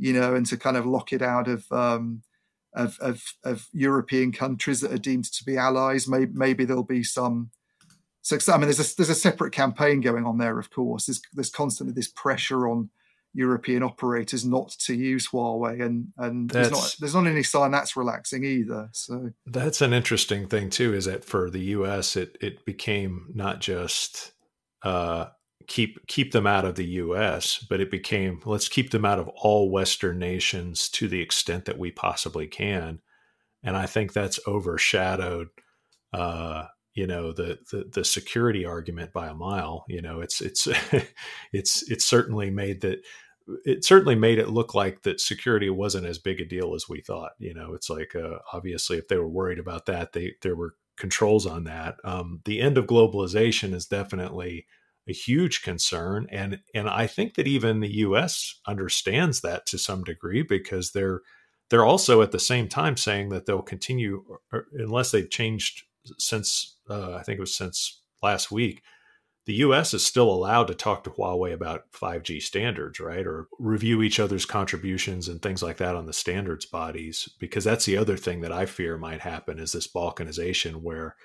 you 0.00 0.14
know, 0.14 0.34
and 0.34 0.46
to 0.46 0.56
kind 0.56 0.78
of 0.78 0.86
lock 0.86 1.12
it 1.12 1.20
out 1.20 1.46
of 1.46 1.70
um, 1.70 2.22
of, 2.72 2.98
of, 3.00 3.34
of 3.44 3.68
European 3.72 4.32
countries 4.32 4.80
that 4.80 4.92
are 4.92 4.98
deemed 4.98 5.26
to 5.26 5.44
be 5.44 5.58
allies. 5.58 6.08
Maybe, 6.08 6.32
maybe 6.34 6.64
there'll 6.64 6.82
be 6.82 7.04
some. 7.04 7.50
So 8.22 8.36
I 8.52 8.56
mean, 8.56 8.66
there's 8.66 8.92
a 8.92 8.96
there's 8.96 9.10
a 9.10 9.14
separate 9.14 9.52
campaign 9.52 10.00
going 10.00 10.26
on 10.26 10.38
there. 10.38 10.58
Of 10.58 10.70
course, 10.70 11.06
there's 11.06 11.22
there's 11.32 11.50
constantly 11.50 11.94
this 11.94 12.08
pressure 12.08 12.68
on 12.68 12.90
European 13.32 13.82
operators 13.82 14.44
not 14.44 14.70
to 14.70 14.94
use 14.94 15.28
Huawei, 15.28 15.82
and 15.82 16.08
and 16.18 16.50
there's 16.50 16.70
not 16.70 16.96
there's 16.98 17.14
not 17.14 17.26
any 17.26 17.42
sign 17.42 17.70
that's 17.70 17.96
relaxing 17.96 18.44
either. 18.44 18.88
So 18.92 19.30
that's 19.46 19.80
an 19.80 19.92
interesting 19.92 20.48
thing 20.48 20.70
too. 20.70 20.92
Is 20.94 21.04
that 21.04 21.24
for 21.24 21.48
the 21.48 21.60
U.S. 21.60 22.16
it 22.16 22.36
it 22.40 22.64
became 22.64 23.26
not 23.32 23.60
just 23.60 24.32
uh, 24.82 25.26
keep 25.68 26.06
keep 26.08 26.32
them 26.32 26.46
out 26.46 26.64
of 26.64 26.74
the 26.74 26.86
U.S., 26.86 27.64
but 27.70 27.80
it 27.80 27.90
became 27.90 28.40
let's 28.44 28.68
keep 28.68 28.90
them 28.90 29.04
out 29.04 29.20
of 29.20 29.28
all 29.28 29.70
Western 29.70 30.18
nations 30.18 30.88
to 30.90 31.06
the 31.06 31.20
extent 31.20 31.66
that 31.66 31.78
we 31.78 31.92
possibly 31.92 32.48
can, 32.48 33.00
and 33.62 33.76
I 33.76 33.86
think 33.86 34.12
that's 34.12 34.40
overshadowed, 34.46 35.48
uh, 36.12 36.66
you 37.00 37.06
know, 37.06 37.32
the, 37.32 37.58
the 37.70 37.88
the 37.90 38.04
security 38.04 38.66
argument 38.66 39.14
by 39.14 39.28
a 39.28 39.34
mile. 39.34 39.86
You 39.88 40.02
know, 40.02 40.20
it's 40.20 40.42
it's 40.42 40.68
it's 41.52 41.90
it's 41.90 42.04
certainly 42.04 42.50
made 42.50 42.82
that 42.82 42.98
it 43.64 43.86
certainly 43.86 44.16
made 44.16 44.38
it 44.38 44.50
look 44.50 44.74
like 44.74 45.02
that 45.04 45.18
security 45.18 45.70
wasn't 45.70 46.06
as 46.06 46.18
big 46.18 46.42
a 46.42 46.44
deal 46.44 46.74
as 46.74 46.90
we 46.90 47.00
thought. 47.00 47.32
You 47.38 47.54
know, 47.54 47.72
it's 47.72 47.88
like 47.88 48.14
uh, 48.14 48.40
obviously 48.52 48.98
if 48.98 49.08
they 49.08 49.16
were 49.16 49.26
worried 49.26 49.58
about 49.58 49.86
that, 49.86 50.12
they 50.12 50.34
there 50.42 50.54
were 50.54 50.74
controls 50.98 51.46
on 51.46 51.64
that. 51.64 51.96
Um, 52.04 52.42
the 52.44 52.60
end 52.60 52.76
of 52.76 52.84
globalization 52.84 53.72
is 53.72 53.86
definitely 53.86 54.66
a 55.08 55.14
huge 55.14 55.62
concern 55.62 56.26
and 56.30 56.60
and 56.74 56.86
I 56.86 57.06
think 57.06 57.34
that 57.34 57.48
even 57.48 57.80
the 57.80 57.96
US 58.04 58.60
understands 58.66 59.40
that 59.40 59.64
to 59.66 59.78
some 59.78 60.04
degree 60.04 60.42
because 60.42 60.92
they're 60.92 61.22
they're 61.70 61.86
also 61.86 62.20
at 62.20 62.32
the 62.32 62.38
same 62.38 62.68
time 62.68 62.98
saying 62.98 63.30
that 63.30 63.46
they'll 63.46 63.62
continue 63.62 64.22
unless 64.74 65.10
they've 65.10 65.30
changed 65.30 65.84
since 66.18 66.76
uh, 66.90 67.14
I 67.14 67.22
think 67.22 67.38
it 67.38 67.40
was 67.40 67.54
since 67.54 68.02
last 68.22 68.50
week 68.50 68.82
the 69.46 69.54
US 69.54 69.94
is 69.94 70.04
still 70.04 70.30
allowed 70.30 70.68
to 70.68 70.74
talk 70.74 71.02
to 71.04 71.10
Huawei 71.10 71.52
about 71.52 71.90
5G 71.92 72.42
standards, 72.42 73.00
right? 73.00 73.26
Or 73.26 73.48
review 73.58 74.02
each 74.02 74.20
other's 74.20 74.44
contributions 74.44 75.28
and 75.28 75.40
things 75.40 75.62
like 75.62 75.78
that 75.78 75.96
on 75.96 76.06
the 76.06 76.12
standards 76.12 76.66
bodies 76.66 77.28
because 77.38 77.64
that's 77.64 77.84
the 77.84 77.96
other 77.96 78.16
thing 78.16 78.42
that 78.42 78.52
I 78.52 78.66
fear 78.66 78.96
might 78.98 79.20
happen 79.22 79.58
is 79.58 79.72
this 79.72 79.88
balkanization 79.88 80.76
where 80.76 81.16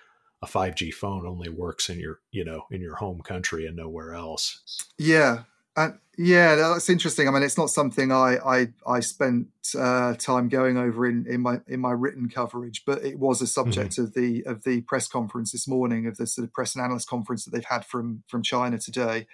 a 0.42 0.48
5G 0.48 0.94
phone 0.94 1.28
only 1.28 1.50
works 1.50 1.90
in 1.90 2.00
your, 2.00 2.20
you 2.32 2.44
know, 2.44 2.66
in 2.72 2.82
your 2.82 2.96
home 2.96 3.22
country 3.22 3.66
and 3.66 3.76
nowhere 3.76 4.14
else. 4.14 4.90
Yeah. 4.98 5.44
Uh, 5.76 5.90
yeah, 6.18 6.56
that's 6.56 6.90
interesting. 6.90 7.28
I 7.28 7.32
mean, 7.32 7.44
it's 7.44 7.58
not 7.58 7.70
something 7.70 8.12
I 8.12 8.38
I, 8.38 8.68
I 8.88 9.00
spent 9.02 9.48
uh, 9.78 10.14
time 10.16 10.48
going 10.48 10.78
over 10.78 11.06
in, 11.06 11.26
in 11.28 11.42
my 11.42 11.60
in 11.68 11.82
my 11.82 11.92
written 11.92 12.30
coverage, 12.30 12.84
but 12.86 13.04
it 13.04 13.20
was 13.20 13.42
a 13.42 13.48
subject 13.48 13.94
mm-hmm. 13.94 14.04
of 14.04 14.14
the 14.14 14.44
of 14.46 14.64
the 14.64 14.82
press 14.82 15.08
conference 15.08 15.52
this 15.52 15.68
morning, 15.68 16.08
of 16.08 16.18
the 16.18 16.28
sort 16.28 16.48
of 16.48 16.54
press 16.54 16.76
and 16.76 16.84
analyst 16.84 17.10
conference 17.10 17.44
that 17.44 17.52
they've 17.52 17.66
had 17.66 17.86
from 17.86 18.24
from 18.28 18.44
China 18.44 18.78
today. 18.78 19.28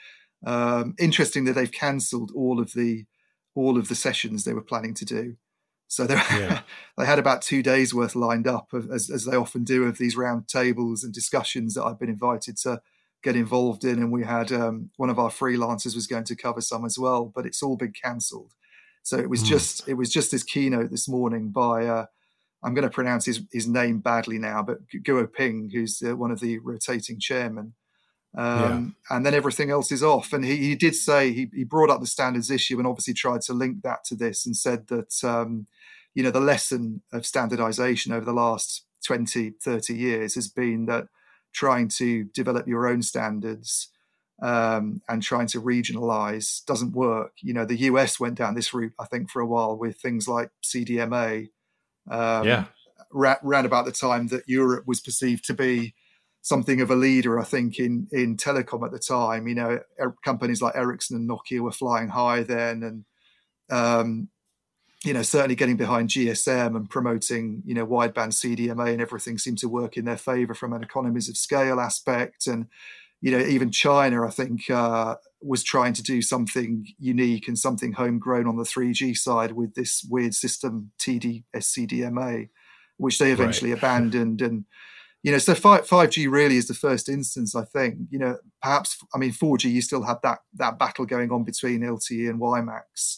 Um, 0.43 0.95
interesting 0.98 1.45
that 1.45 1.53
they've 1.53 1.71
cancelled 1.71 2.31
all 2.36 2.60
of 2.60 2.74
the 2.74 3.05
all 3.53 3.77
of 3.77 3.88
the 3.88 3.95
sessions 3.95 4.43
they 4.43 4.53
were 4.53 4.62
planning 4.62 4.95
to 4.95 5.05
do. 5.05 5.36
So 5.88 6.07
yeah. 6.10 6.62
they 6.98 7.05
had 7.05 7.19
about 7.19 7.41
two 7.41 7.62
days 7.62 7.93
worth 7.93 8.15
lined 8.15 8.48
up, 8.48 8.71
of, 8.71 8.89
as, 8.89 9.10
as 9.10 9.25
they 9.25 9.36
often 9.36 9.65
do, 9.65 9.83
of 9.83 9.98
these 9.98 10.15
round 10.15 10.48
tables 10.48 11.03
and 11.03 11.13
discussions 11.13 11.74
that 11.74 11.83
I've 11.83 12.00
been 12.00 12.10
invited 12.10 12.55
to 12.60 12.81
get 13.24 13.36
involved 13.36 13.84
in. 13.84 14.00
And 14.00 14.12
we 14.12 14.24
had 14.24 14.51
um, 14.51 14.90
one 14.98 15.10
of 15.10 15.20
our 15.20 15.30
freelancers 15.30 15.96
was 15.96 16.08
going 16.08 16.25
to 16.25 16.36
cover 16.36 16.62
some 16.62 16.86
as 16.86 16.98
well, 16.98 17.32
but 17.34 17.46
it's 17.46 17.63
all 17.63 17.78
been 17.78 17.94
cancelled. 17.94 18.54
So 19.04 19.18
it 19.18 19.30
was 19.30 19.44
mm. 19.44 19.48
just 19.48 19.88
it 19.88 19.96
was 19.96 20.12
just 20.12 20.32
this 20.32 20.44
keynote 20.44 20.92
this 20.92 21.08
morning 21.08 21.50
by 21.50 21.88
uh, 21.88 22.06
I'm 22.63 22.74
going 22.74 22.88
to 22.88 22.94
pronounce 22.94 23.25
his, 23.25 23.42
his 23.51 23.68
name 23.68 24.00
badly 24.00 24.38
now, 24.38 24.62
but 24.62 24.88
Guo 24.88 25.32
Ping, 25.32 25.72
who's 25.74 26.01
uh, 26.06 26.16
one 26.16 26.32
of 26.32 26.40
the 26.40 26.60
rotating 26.60 27.20
chairmen. 27.20 27.74
Um, 28.38 28.96
yeah. 29.10 29.16
And 29.16 29.25
then 29.25 29.34
everything 29.34 29.72
else 29.72 29.92
is 29.92 30.04
off. 30.04 30.32
And 30.32 30.46
he, 30.46 30.58
he 30.58 30.75
did 30.75 30.96
say 30.96 31.34
he, 31.34 31.50
he 31.54 31.63
brought 31.63 31.90
up 31.90 32.00
the 32.00 32.08
standards 32.08 32.51
issue 32.51 32.78
and 32.78 32.88
obviously 32.88 33.13
tried 33.13 33.42
to 33.42 33.54
link 33.54 33.82
that 33.84 34.04
to 34.06 34.16
this 34.16 34.46
and 34.46 34.56
said 34.56 34.88
that 34.88 35.24
um, 35.24 35.68
you 36.13 36.24
know, 36.24 36.32
the 36.32 36.40
lesson 36.40 37.01
of 37.12 37.25
standardization 37.25 38.12
over 38.12 38.25
the 38.25 38.34
last 38.34 38.86
20, 39.06 39.51
30 39.63 39.96
years 39.96 40.36
has 40.36 40.48
been 40.48 40.86
that 40.86 41.06
trying 41.53 41.88
to 41.88 42.25
develop 42.25 42.67
your 42.67 42.88
own 42.88 43.01
standards 43.01 43.89
um, 44.41 45.01
and 45.08 45.22
trying 45.22 45.48
to 45.48 45.62
regionalize 45.62 46.65
doesn't 46.65 46.93
work. 46.93 47.34
You 47.41 47.53
know, 47.53 47.65
the 47.65 47.77
US 47.81 48.20
went 48.20 48.36
down 48.36 48.55
this 48.55 48.74
route, 48.74 48.93
I 49.00 49.05
think, 49.05 49.29
for 49.29 49.41
a 49.41 49.46
while 49.46 49.77
with 49.77 49.98
things 49.98 50.27
like 50.27 50.50
CDMA. 50.63 51.50
Um, 52.10 52.48
yeah. 52.48 52.65
Ra- 53.13 53.38
about 53.43 53.86
the 53.86 53.91
time 53.91 54.27
that 54.27 54.43
Europe 54.48 54.86
was 54.88 55.01
perceived 55.01 55.46
to 55.46 55.53
be 55.53 55.93
something 56.41 56.81
of 56.81 56.89
a 56.89 56.96
leader, 56.96 57.39
I 57.39 57.43
think, 57.43 57.77
in 57.77 58.08
in 58.12 58.38
telecom 58.38 58.86
at 58.86 58.91
the 58.91 59.00
time. 59.00 59.48
You 59.48 59.55
know, 59.55 59.79
er- 60.00 60.15
companies 60.24 60.62
like 60.62 60.75
Ericsson 60.75 61.17
and 61.17 61.29
Nokia 61.29 61.60
were 61.60 61.72
flying 61.72 62.08
high 62.08 62.43
then, 62.43 62.84
and 62.84 63.05
um, 63.70 64.29
you 65.03 65.13
know, 65.13 65.24
certainly 65.24 65.55
getting 65.55 65.77
behind 65.77 66.10
GSM 66.10 66.75
and 66.75 66.89
promoting, 66.89 67.63
you 67.65 67.74
know, 67.74 67.88
wideband 67.88 68.34
CDMA 68.34 68.91
and 68.91 69.01
everything 69.01 69.38
seemed 69.38 69.58
to 69.60 69.70
work 69.70 69.98
in 69.98 70.05
their 70.05 70.17
favor 70.17 70.53
from 70.53 70.74
an 70.74 70.84
economies 70.84 71.27
of 71.27 71.38
scale 71.38 71.79
aspect. 71.79 72.46
And, 72.46 72.67
you 73.20 73.31
know, 73.31 73.39
even 73.39 73.72
China, 73.72 74.27
I 74.27 74.29
think, 74.29 74.70
uh, 74.70 75.15
was 75.41 75.63
trying 75.63 75.93
to 75.93 76.03
do 76.03 76.22
something 76.22 76.86
unique 77.00 77.48
and 77.48 77.58
something 77.58 77.93
homegrown 77.93 78.48
on 78.48 78.58
the 78.58 78.63
3G 78.63 79.17
side 79.17 79.53
with 79.53 79.74
this 79.74 80.05
weird 80.08 80.36
system, 80.36 80.91
TD-SCDMA, 81.00 82.50
which 82.98 83.17
they 83.17 83.31
eventually 83.31 83.72
right. 83.72 83.79
abandoned. 83.79 84.43
And, 84.43 84.65
you 85.24 85.31
know, 85.31 85.39
so 85.39 85.55
5, 85.55 85.88
5G 85.88 86.29
really 86.29 86.58
is 86.58 86.67
the 86.67 86.75
first 86.75 87.10
instance, 87.10 87.55
I 87.55 87.63
think, 87.65 87.98
you 88.12 88.20
know, 88.20 88.38
perhaps, 88.62 88.98
I 89.15 89.17
mean, 89.17 89.31
4G, 89.31 89.72
you 89.72 89.81
still 89.81 90.03
had 90.03 90.17
that, 90.22 90.39
that 90.55 90.77
battle 90.77 91.08
going 91.08 91.31
on 91.31 91.43
between 91.43 91.81
LTE 91.81 92.29
and 92.29 92.39
WiMAX. 92.39 93.17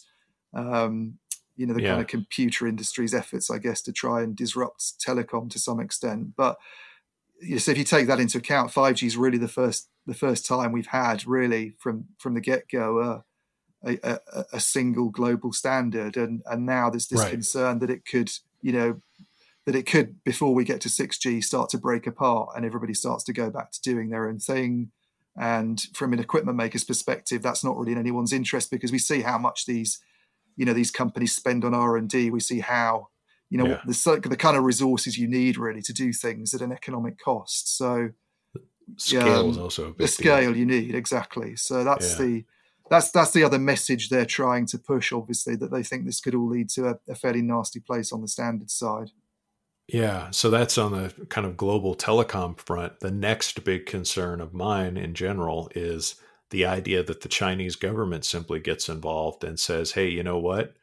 Um, 0.54 1.18
you 1.56 1.66
know 1.66 1.74
the 1.74 1.82
yeah. 1.82 1.90
kind 1.90 2.00
of 2.00 2.06
computer 2.06 2.66
industry's 2.66 3.14
efforts, 3.14 3.50
I 3.50 3.58
guess, 3.58 3.80
to 3.82 3.92
try 3.92 4.22
and 4.22 4.36
disrupt 4.36 4.94
telecom 5.04 5.50
to 5.50 5.58
some 5.58 5.80
extent. 5.80 6.36
But 6.36 6.56
you 7.40 7.52
know, 7.52 7.58
so 7.58 7.72
if 7.72 7.78
you 7.78 7.84
take 7.84 8.06
that 8.06 8.20
into 8.20 8.38
account, 8.38 8.72
five 8.72 8.96
G 8.96 9.06
is 9.06 9.16
really 9.16 9.38
the 9.38 9.48
first 9.48 9.88
the 10.06 10.14
first 10.14 10.46
time 10.46 10.72
we've 10.72 10.86
had 10.86 11.26
really 11.26 11.74
from 11.78 12.06
from 12.18 12.34
the 12.34 12.40
get 12.40 12.68
go 12.70 12.98
uh, 12.98 13.20
a, 13.84 13.98
a, 14.02 14.44
a, 14.54 14.60
single 14.60 15.10
global 15.10 15.52
standard, 15.52 16.16
and 16.16 16.42
and 16.46 16.66
now 16.66 16.90
there's 16.90 17.08
this 17.08 17.20
right. 17.20 17.30
concern 17.30 17.78
that 17.80 17.90
it 17.90 18.04
could 18.06 18.30
you 18.60 18.72
know 18.72 19.00
that 19.66 19.74
it 19.74 19.86
could 19.86 20.22
before 20.24 20.54
we 20.54 20.64
get 20.64 20.80
to 20.82 20.88
6G 20.88 21.42
start 21.42 21.70
to 21.70 21.78
break 21.78 22.06
apart 22.06 22.50
and 22.54 22.66
everybody 22.66 22.92
starts 22.92 23.24
to 23.24 23.32
go 23.32 23.50
back 23.50 23.72
to 23.72 23.80
doing 23.80 24.10
their 24.10 24.28
own 24.28 24.38
thing. 24.38 24.90
And 25.36 25.80
from 25.94 26.12
an 26.12 26.20
equipment 26.20 26.56
maker's 26.56 26.84
perspective, 26.84 27.42
that's 27.42 27.64
not 27.64 27.76
really 27.76 27.92
in 27.92 27.98
anyone's 27.98 28.32
interest 28.32 28.70
because 28.70 28.92
we 28.92 28.98
see 28.98 29.22
how 29.22 29.38
much 29.38 29.66
these 29.66 30.00
you 30.56 30.64
know 30.64 30.72
these 30.72 30.90
companies 30.90 31.34
spend 31.34 31.64
on 31.64 31.74
R 31.74 31.96
and 31.96 32.08
D. 32.08 32.30
We 32.30 32.40
see 32.40 32.60
how 32.60 33.08
you 33.50 33.58
know 33.58 33.66
yeah. 33.66 33.80
the 33.86 34.28
the 34.28 34.36
kind 34.36 34.56
of 34.56 34.64
resources 34.64 35.18
you 35.18 35.28
need 35.28 35.58
really 35.58 35.82
to 35.82 35.92
do 35.92 36.12
things 36.12 36.54
at 36.54 36.60
an 36.60 36.72
economic 36.72 37.18
cost. 37.18 37.76
So 37.76 38.10
scale 38.96 39.40
um, 39.40 39.50
is 39.50 39.58
also 39.58 39.94
the 39.98 40.08
scale 40.08 40.52
deal. 40.52 40.56
you 40.56 40.66
need 40.66 40.94
exactly. 40.94 41.56
So 41.56 41.84
that's 41.84 42.18
yeah. 42.18 42.26
the 42.26 42.44
that's 42.90 43.10
that's 43.10 43.32
the 43.32 43.44
other 43.44 43.58
message 43.58 44.08
they're 44.08 44.26
trying 44.26 44.66
to 44.66 44.78
push. 44.78 45.12
Obviously, 45.12 45.56
that 45.56 45.70
they 45.70 45.82
think 45.82 46.04
this 46.04 46.20
could 46.20 46.34
all 46.34 46.48
lead 46.48 46.68
to 46.70 46.88
a, 46.88 46.98
a 47.08 47.14
fairly 47.14 47.42
nasty 47.42 47.80
place 47.80 48.12
on 48.12 48.20
the 48.20 48.28
standard 48.28 48.70
side. 48.70 49.10
Yeah, 49.88 50.30
so 50.30 50.48
that's 50.48 50.78
on 50.78 50.92
the 50.92 51.26
kind 51.26 51.46
of 51.46 51.56
global 51.56 51.94
telecom 51.94 52.58
front. 52.58 53.00
The 53.00 53.10
next 53.10 53.64
big 53.64 53.84
concern 53.84 54.40
of 54.40 54.54
mine 54.54 54.96
in 54.96 55.12
general 55.12 55.70
is 55.74 56.14
the 56.54 56.64
idea 56.64 57.02
that 57.02 57.22
the 57.22 57.28
Chinese 57.28 57.74
government 57.74 58.24
simply 58.24 58.60
gets 58.60 58.88
involved 58.88 59.42
and 59.42 59.58
says, 59.58 59.90
"Hey, 59.90 60.08
you 60.08 60.22
know 60.22 60.38
what? 60.38 60.76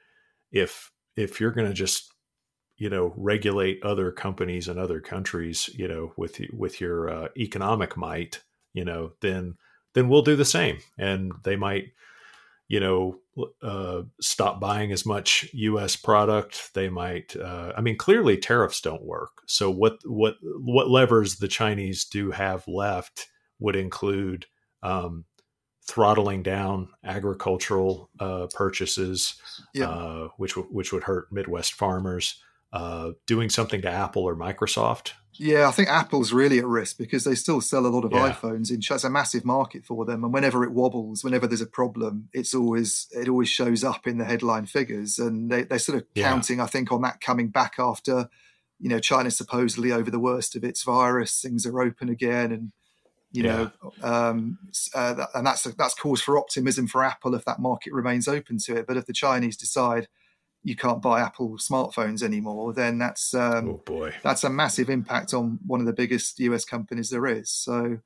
If 0.51 0.92
if 1.16 1.40
you're 1.40 1.51
going 1.51 1.70
to 1.70 1.74
just 1.74 2.13
you 2.75 2.90
know 2.90 3.13
regulate 3.16 3.82
other 3.82 4.12
companies 4.12 4.68
and 4.68 4.78
other 4.78 5.00
countries, 5.00 5.70
you 5.74 5.88
know, 5.88 6.12
with 6.18 6.42
with 6.51 6.82
your 6.82 7.10
uh, 7.10 7.28
economic 7.38 7.96
might, 7.96 8.44
you 8.74 8.84
know, 8.84 9.13
then 9.22 9.56
then 9.94 10.10
we'll 10.10 10.24
do 10.24 10.36
the 10.36 10.44
same." 10.44 10.80
And 10.98 11.32
they 11.44 11.56
might 11.56 11.94
you 12.68 12.80
know, 12.80 13.20
uh, 13.62 14.04
stop 14.22 14.62
buying 14.62 14.94
as 14.94 15.06
much 15.06 15.46
U.S. 15.51 15.98
product. 15.98 16.74
They 16.74 16.88
might. 16.88 17.36
Uh, 17.36 17.74
I 17.78 17.82
mean, 17.82 17.98
clearly 17.98 18.38
tariffs 18.38 18.80
don't 18.80 19.04
work. 19.04 19.42
So 19.46 19.70
what 19.70 20.00
what 20.06 20.36
what 20.42 20.90
levers 20.90 21.36
the 21.36 21.50
Chinese 21.50 22.06
do 22.06 22.32
have 22.32 22.66
left 22.70 23.28
would 23.60 23.75
include 23.75 24.46
um, 24.84 25.25
throttling 25.88 26.44
down 26.44 26.90
agricultural 27.04 28.10
uh, 28.20 28.48
purchases, 28.54 29.36
yeah. 29.74 29.90
Uh, 29.90 30.28
which 30.38 30.56
which 30.56 30.92
would 30.94 31.04
hurt 31.04 31.32
Midwest 31.32 31.74
farmers. 31.74 32.42
Uh, 32.74 33.12
doing 33.28 33.50
something 33.50 33.82
to 33.82 33.90
Apple 33.90 34.24
or 34.24 34.34
Microsoft 34.34 35.12
yeah, 35.34 35.68
I 35.68 35.72
think 35.72 35.90
Apple's 35.90 36.34
really 36.34 36.60
at 36.60 36.68
risk 36.68 36.98
because 36.98 37.24
they 37.24 37.36
still 37.36 37.62
sell 37.62 37.86
a 37.86 37.88
lot 37.88 38.04
of 38.06 38.12
yeah. 38.12 38.32
iPhones. 38.32 38.70
In 38.70 38.80
it's 38.80 39.04
a 39.04 39.10
massive 39.10 39.46
market 39.46 39.86
for 39.86 40.06
them, 40.06 40.24
and 40.24 40.34
whenever 40.34 40.64
it 40.64 40.72
wobbles, 40.72 41.24
whenever 41.24 41.48
there's 41.48 41.62
a 41.62 41.66
problem, 41.66 42.30
it's 42.34 42.54
always 42.54 43.08
it 43.12 43.30
always 43.30 43.50
shows 43.50 43.84
up 43.84 44.06
in 44.06 44.18
the 44.18 44.26
headline 44.26 44.66
figures, 44.66 45.18
and 45.20 45.50
they, 45.50 45.64
they're 45.64 45.80
sort 45.80 46.00
of 46.00 46.06
yeah. 46.16 46.30
counting, 46.30 46.60
I 46.60 46.66
think, 46.66 46.92
on 46.92 47.02
that 47.02 47.22
coming 47.22 47.48
back 47.48 47.76
after, 47.80 48.30
you 48.80 48.90
know, 48.90 49.00
China's 49.00 49.38
supposedly 49.38 49.92
over 49.92 50.12
the 50.12 50.20
worst 50.20 50.56
of 50.56 50.64
its 50.64 50.84
virus, 50.84 51.42
things 51.42 51.66
are 51.66 51.82
open 51.82 52.10
again, 52.10 52.52
and 52.52 52.72
you 53.32 53.44
yeah. 53.44 53.70
know, 53.82 53.92
um, 54.04 54.58
uh, 54.94 55.26
and 55.34 55.46
that's 55.46 55.64
that's 55.64 55.94
cause 55.94 56.22
for 56.22 56.38
optimism 56.38 56.88
for 56.88 57.04
Apple 57.04 57.34
if 57.36 57.46
that 57.46 57.60
market 57.60 57.94
remains 57.94 58.28
open 58.28 58.58
to 58.60 58.78
it. 58.78 58.88
But 58.88 58.98
if 58.98 59.06
the 59.06 59.14
Chinese 59.14 59.58
decide 59.58 60.08
you 60.64 60.76
can't 60.76 61.02
buy 61.02 61.22
Apple 61.22 61.58
smartphones 61.58 62.22
anymore, 62.22 62.74
then 62.74 62.98
that's 62.98 63.34
um, 63.34 63.70
oh 63.70 63.82
boy, 63.86 64.14
that's 64.22 64.44
a 64.44 64.50
massive 64.50 64.90
impact 64.90 65.34
on 65.34 65.60
one 65.66 65.80
of 65.80 65.86
the 65.86 65.94
biggest 65.94 66.40
US 66.40 66.66
companies 66.66 67.10
there 67.10 67.26
is. 67.26 67.50
So, 67.50 68.00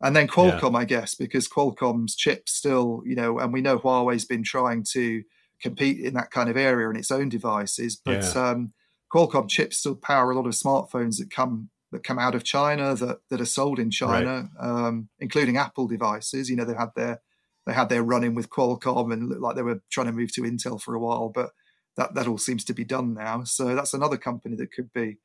and 0.00 0.14
then 0.14 0.28
Qualcomm, 0.28 0.72
yeah. 0.72 0.78
I 0.78 0.84
guess, 0.84 1.14
because 1.14 1.48
Qualcomm's 1.48 2.14
chips 2.14 2.52
still, 2.52 3.02
you 3.06 3.14
know, 3.14 3.38
and 3.38 3.52
we 3.52 3.62
know 3.62 3.78
Huawei's 3.78 4.26
been 4.26 4.42
trying 4.42 4.84
to 4.92 5.22
compete 5.62 6.00
in 6.00 6.14
that 6.14 6.30
kind 6.30 6.50
of 6.50 6.56
area 6.56 6.90
in 6.90 6.96
its 6.96 7.10
own 7.10 7.28
devices, 7.28 7.96
but 7.96 8.22
yeah. 8.22 8.50
um, 8.50 8.72
Qualcomm 9.12 9.48
chips 9.48 9.78
still 9.78 9.94
power 9.94 10.30
a 10.30 10.36
lot 10.36 10.46
of 10.46 10.52
smartphones 10.52 11.18
that 11.18 11.30
come 11.30 11.70
that 11.94 12.02
come 12.02 12.18
out 12.18 12.34
of 12.34 12.42
China 12.42 12.94
that 12.96 13.20
that 13.30 13.40
are 13.40 13.46
sold 13.46 13.78
in 13.78 13.90
China, 13.90 14.50
right. 14.60 14.68
um, 14.68 15.08
including 15.20 15.56
Apple 15.56 15.86
devices. 15.86 16.50
You 16.50 16.56
know, 16.56 16.64
they 16.64 16.74
had 16.74 16.90
their 16.96 17.22
they 17.66 17.72
had 17.72 17.88
their 17.88 18.02
run 18.02 18.24
in 18.24 18.34
with 18.34 18.50
Qualcomm 18.50 19.12
and 19.12 19.28
looked 19.28 19.40
like 19.40 19.56
they 19.56 19.62
were 19.62 19.80
trying 19.90 20.08
to 20.08 20.12
move 20.12 20.32
to 20.34 20.42
Intel 20.42 20.80
for 20.80 20.94
a 20.94 21.00
while, 21.00 21.28
but 21.28 21.50
that 21.96 22.14
that 22.14 22.26
all 22.26 22.36
seems 22.36 22.64
to 22.64 22.74
be 22.74 22.84
done 22.84 23.14
now. 23.14 23.44
So 23.44 23.74
that's 23.76 23.94
another 23.94 24.16
company 24.16 24.56
that 24.56 24.72
could 24.72 24.92
be 24.92 25.18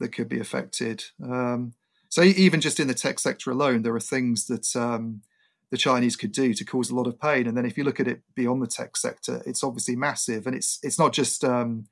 that 0.00 0.08
could 0.08 0.28
be 0.28 0.40
affected. 0.40 1.04
Um, 1.22 1.74
so 2.08 2.22
even 2.22 2.60
just 2.60 2.80
in 2.80 2.88
the 2.88 2.94
tech 2.94 3.18
sector 3.18 3.50
alone, 3.50 3.82
there 3.82 3.94
are 3.94 4.00
things 4.00 4.46
that 4.46 4.74
um, 4.74 5.22
the 5.70 5.76
Chinese 5.76 6.16
could 6.16 6.32
do 6.32 6.54
to 6.54 6.64
cause 6.64 6.90
a 6.90 6.94
lot 6.94 7.06
of 7.06 7.20
pain. 7.20 7.46
And 7.46 7.56
then 7.56 7.66
if 7.66 7.76
you 7.76 7.84
look 7.84 8.00
at 8.00 8.08
it 8.08 8.22
beyond 8.34 8.62
the 8.62 8.66
tech 8.66 8.96
sector, 8.96 9.42
it's 9.44 9.62
obviously 9.62 9.96
massive, 9.96 10.46
and 10.46 10.56
it's 10.56 10.78
it's 10.82 10.98
not 10.98 11.12
just 11.12 11.44
um, 11.44 11.88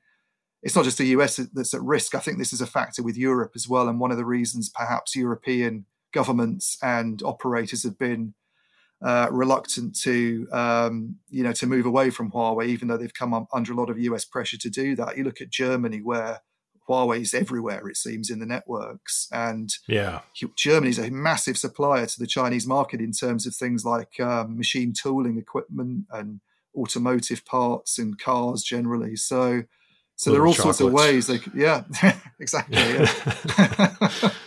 it's 0.64 0.74
not 0.74 0.86
just 0.86 0.98
the 0.98 1.08
US 1.08 1.36
that's 1.52 1.74
at 1.74 1.82
risk. 1.82 2.14
I 2.14 2.20
think 2.20 2.38
this 2.38 2.54
is 2.54 2.62
a 2.62 2.66
factor 2.66 3.02
with 3.02 3.18
Europe 3.18 3.52
as 3.54 3.68
well, 3.68 3.86
and 3.86 4.00
one 4.00 4.10
of 4.10 4.16
the 4.16 4.24
reasons 4.24 4.70
perhaps 4.70 5.14
European 5.14 5.84
governments 6.12 6.78
and 6.82 7.22
operators 7.22 7.82
have 7.82 7.98
been 7.98 8.34
uh, 9.04 9.28
reluctant 9.30 9.94
to 10.00 10.48
um, 10.52 11.16
you 11.28 11.42
know 11.42 11.52
to 11.52 11.66
move 11.66 11.84
away 11.84 12.08
from 12.08 12.30
Huawei, 12.30 12.66
even 12.68 12.88
though 12.88 12.96
they've 12.96 13.12
come 13.12 13.46
under 13.52 13.72
a 13.72 13.76
lot 13.76 13.90
of 13.90 13.98
US 13.98 14.24
pressure 14.24 14.56
to 14.56 14.70
do 14.70 14.96
that. 14.96 15.18
You 15.18 15.24
look 15.24 15.42
at 15.42 15.50
Germany, 15.50 16.00
where 16.00 16.40
Huawei 16.88 17.20
is 17.20 17.34
everywhere, 17.34 17.86
it 17.86 17.98
seems, 17.98 18.30
in 18.30 18.38
the 18.38 18.46
networks, 18.46 19.28
and 19.30 19.68
yeah, 19.86 20.20
Germany 20.56 20.88
is 20.88 20.98
a 20.98 21.10
massive 21.10 21.58
supplier 21.58 22.06
to 22.06 22.18
the 22.18 22.26
Chinese 22.26 22.66
market 22.66 23.00
in 23.00 23.12
terms 23.12 23.46
of 23.46 23.54
things 23.54 23.84
like 23.84 24.18
um, 24.18 24.56
machine 24.56 24.94
tooling 24.94 25.36
equipment 25.36 26.06
and 26.10 26.40
automotive 26.74 27.44
parts 27.44 27.98
and 27.98 28.18
cars 28.18 28.62
generally. 28.62 29.14
So. 29.14 29.64
So 30.16 30.30
Little 30.30 30.34
there 30.34 30.44
are 30.44 30.46
all 30.46 30.54
chocolates. 30.54 30.78
sorts 30.78 30.88
of 30.88 30.92
ways 30.92 31.26
they 31.26 31.38
could, 31.38 31.54
yeah, 31.54 31.84
exactly. 32.38 32.76
Yeah. 32.76 34.30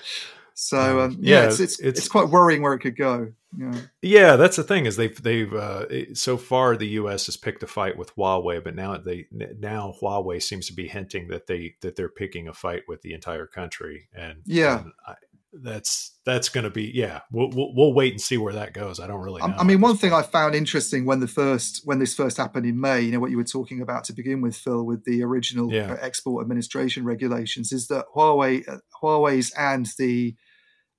So 0.59 1.01
um, 1.01 1.17
yeah, 1.21 1.41
yeah 1.41 1.45
it's, 1.45 1.59
it's, 1.59 1.79
it's 1.79 1.99
it's 1.99 2.07
quite 2.07 2.29
worrying 2.29 2.63
where 2.63 2.73
it 2.73 2.79
could 2.79 2.97
go. 2.97 3.31
Yeah, 3.55 3.79
yeah, 4.01 4.35
that's 4.37 4.57
the 4.57 4.63
thing 4.63 4.87
is 4.87 4.95
they've 4.95 5.21
they've 5.21 5.53
uh, 5.53 6.15
so 6.15 6.35
far 6.35 6.75
the 6.75 6.87
U.S. 6.87 7.27
has 7.27 7.37
picked 7.37 7.61
a 7.61 7.67
fight 7.67 7.95
with 7.95 8.15
Huawei, 8.15 8.63
but 8.63 8.73
now 8.73 8.97
they 8.97 9.27
now 9.31 9.93
Huawei 10.01 10.41
seems 10.41 10.65
to 10.67 10.73
be 10.73 10.87
hinting 10.87 11.27
that 11.27 11.45
they 11.45 11.75
that 11.81 11.95
they're 11.95 12.09
picking 12.09 12.47
a 12.47 12.53
fight 12.55 12.81
with 12.87 13.03
the 13.03 13.13
entire 13.13 13.45
country, 13.45 14.09
and 14.15 14.39
yeah, 14.45 14.79
and 14.79 14.91
I, 15.05 15.13
that's 15.53 16.17
that's 16.25 16.49
going 16.49 16.65
to 16.65 16.69
be 16.69 16.91
yeah. 16.93 17.21
We'll, 17.31 17.49
we'll, 17.49 17.73
we'll 17.73 17.93
wait 17.93 18.11
and 18.11 18.21
see 18.21 18.37
where 18.37 18.53
that 18.53 18.73
goes. 18.73 18.99
I 18.99 19.07
don't 19.07 19.21
really. 19.21 19.41
know. 19.41 19.55
I 19.57 19.63
mean, 19.63 19.81
one 19.81 19.97
thing 19.97 20.13
I 20.13 20.21
found 20.21 20.55
interesting 20.55 21.05
when 21.05 21.19
the 21.19 21.27
first 21.27 21.81
when 21.85 21.99
this 21.99 22.13
first 22.13 22.37
happened 22.37 22.65
in 22.65 22.79
May, 22.79 23.01
you 23.01 23.11
know 23.11 23.19
what 23.19 23.31
you 23.31 23.37
were 23.37 23.43
talking 23.43 23.81
about 23.81 24.03
to 24.05 24.13
begin 24.13 24.41
with, 24.41 24.55
Phil, 24.55 24.83
with 24.83 25.05
the 25.05 25.23
original 25.23 25.71
yeah. 25.71 25.97
export 26.01 26.43
administration 26.43 27.05
regulations, 27.05 27.71
is 27.71 27.87
that 27.87 28.05
Huawei 28.15 28.63
Huawei's 29.01 29.51
and 29.57 29.87
the 29.97 30.35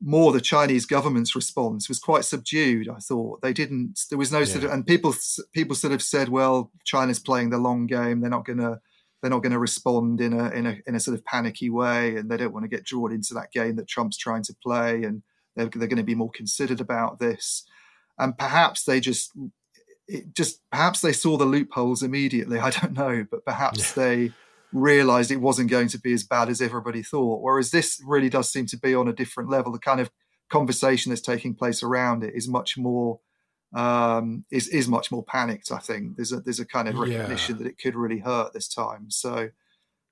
more 0.00 0.32
the 0.32 0.40
Chinese 0.40 0.86
government's 0.86 1.34
response 1.34 1.88
was 1.88 1.98
quite 1.98 2.24
subdued. 2.24 2.88
I 2.88 2.98
thought 2.98 3.42
they 3.42 3.52
didn't. 3.52 4.00
There 4.08 4.18
was 4.18 4.32
no 4.32 4.40
yeah. 4.40 4.44
sort 4.44 4.64
of, 4.64 4.70
and 4.70 4.86
people 4.86 5.14
people 5.52 5.76
sort 5.76 5.92
of 5.92 6.02
said, 6.02 6.28
"Well, 6.28 6.72
China's 6.84 7.18
playing 7.18 7.50
the 7.50 7.58
long 7.58 7.86
game. 7.86 8.20
They're 8.20 8.30
not 8.30 8.46
going 8.46 8.60
to 8.60 8.80
they're 9.20 9.30
not 9.30 9.42
going 9.42 9.52
to 9.52 9.58
respond 9.58 10.20
in 10.20 10.32
a 10.32 10.50
in 10.50 10.66
a 10.66 10.78
in 10.86 10.94
a 10.94 11.00
sort 11.00 11.16
of 11.16 11.24
panicky 11.24 11.70
way, 11.70 12.16
and 12.16 12.30
they 12.30 12.36
don't 12.36 12.52
want 12.52 12.64
to 12.64 12.68
get 12.68 12.84
drawn 12.84 13.12
into 13.12 13.34
that 13.34 13.52
game 13.52 13.76
that 13.76 13.88
Trump's 13.88 14.16
trying 14.16 14.42
to 14.44 14.54
play, 14.62 15.04
and 15.04 15.22
they're 15.56 15.66
they're 15.66 15.88
going 15.88 15.96
to 15.96 16.02
be 16.02 16.14
more 16.14 16.30
considered 16.30 16.80
about 16.80 17.18
this. 17.18 17.64
And 18.18 18.36
perhaps 18.36 18.84
they 18.84 19.00
just 19.00 19.32
just 20.34 20.60
perhaps 20.70 21.00
they 21.00 21.12
saw 21.12 21.36
the 21.36 21.44
loopholes 21.44 22.02
immediately. 22.02 22.58
I 22.58 22.70
don't 22.70 22.94
know, 22.94 23.26
but 23.30 23.44
perhaps 23.44 23.96
yeah. 23.96 24.04
they 24.04 24.32
realized 24.72 25.30
it 25.30 25.40
wasn't 25.40 25.70
going 25.70 25.88
to 25.88 26.00
be 26.00 26.12
as 26.12 26.24
bad 26.24 26.48
as 26.48 26.60
everybody 26.60 27.02
thought. 27.02 27.42
Whereas 27.42 27.70
this 27.70 28.00
really 28.04 28.28
does 28.28 28.50
seem 28.50 28.66
to 28.66 28.78
be 28.78 28.94
on 28.94 29.08
a 29.08 29.12
different 29.12 29.50
level. 29.50 29.72
The 29.72 29.78
kind 29.78 30.00
of 30.00 30.10
conversation 30.50 31.10
that's 31.10 31.22
taking 31.22 31.54
place 31.54 31.82
around 31.82 32.24
it 32.24 32.34
is 32.34 32.48
much 32.48 32.76
more 32.78 33.20
um, 33.74 34.44
is 34.50 34.68
is 34.68 34.88
much 34.88 35.10
more 35.10 35.24
panicked. 35.24 35.70
I 35.72 35.78
think 35.78 36.16
there's 36.16 36.32
a 36.32 36.40
there's 36.40 36.60
a 36.60 36.66
kind 36.66 36.88
of 36.88 36.98
recognition 36.98 37.56
yeah. 37.56 37.64
that 37.64 37.68
it 37.70 37.78
could 37.78 37.94
really 37.94 38.20
hurt 38.20 38.52
this 38.52 38.68
time. 38.68 39.10
So. 39.10 39.50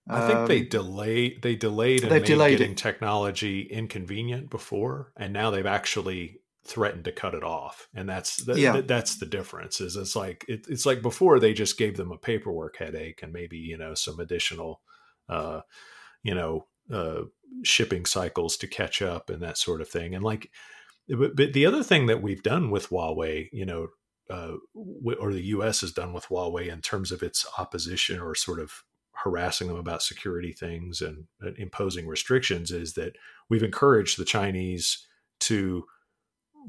Um, 0.09 0.23
I 0.23 0.29
think 0.29 0.49
they 0.49 0.61
um, 0.61 0.69
delay 0.69 1.37
they 1.37 1.57
delayed 1.57 2.03
and 2.03 2.12
made 2.12 2.25
delayed 2.25 2.59
getting 2.59 2.75
it. 2.75 2.79
technology 2.79 3.62
inconvenient 3.62 4.51
before, 4.51 5.12
and 5.16 5.33
now 5.33 5.51
they've 5.51 5.66
actually 5.66 6.38
threatened 6.66 7.05
to 7.05 7.12
cut 7.12 7.35
it 7.35 7.45
off 7.45 7.88
and 7.95 8.09
that's 8.09 8.38
the, 8.38 8.59
yeah. 8.59 8.81
that's 8.81 9.16
the 9.16 9.27
difference 9.27 9.81
is 9.81 9.95
it's 9.95 10.16
like 10.16 10.45
it, 10.49 10.66
it's 10.69 10.85
like 10.85 11.01
before 11.01 11.38
they 11.38 11.53
just 11.53 11.79
gave 11.79 11.97
them 11.97 12.11
a 12.11 12.19
paperwork 12.19 12.77
headache 12.77 13.23
and 13.23 13.33
maybe 13.33 13.57
you 13.57 13.79
know 13.79 13.95
some 13.95 14.19
additional 14.19 14.81
uh 15.29 15.61
you 16.25 16.35
know 16.35 16.66
uh 16.92 17.21
shipping 17.62 18.05
cycles 18.05 18.57
to 18.57 18.66
catch 18.66 19.01
up 19.01 19.31
and 19.31 19.42
that 19.42 19.57
sort 19.57 19.81
of 19.81 19.88
thing 19.88 20.14
and 20.14 20.25
like 20.25 20.51
but, 21.09 21.37
but 21.37 21.53
the 21.53 21.66
other 21.66 21.83
thing 21.83 22.07
that 22.07 22.23
we've 22.23 22.42
done 22.42 22.71
with 22.71 22.88
Huawei 22.88 23.49
you 23.53 23.66
know 23.66 23.88
uh, 24.29 24.55
or 25.19 25.33
the 25.33 25.42
US 25.42 25.81
has 25.83 25.92
done 25.92 26.12
with 26.12 26.27
Huawei 26.27 26.69
in 26.69 26.81
terms 26.81 27.12
of 27.12 27.23
its 27.23 27.47
opposition 27.59 28.21
or 28.21 28.35
sort 28.35 28.61
of 28.61 28.83
harassing 29.12 29.69
them 29.69 29.77
about 29.77 30.03
security 30.03 30.53
things 30.53 31.01
and, 31.01 31.27
imposing 31.59 32.07
restrictions 32.07 32.71
is 32.71 32.95
that 32.95 33.16
we've 33.49 33.62
encouraged 33.62 34.19
the 34.19 34.25
Chinese 34.25 35.07
to 35.40 35.85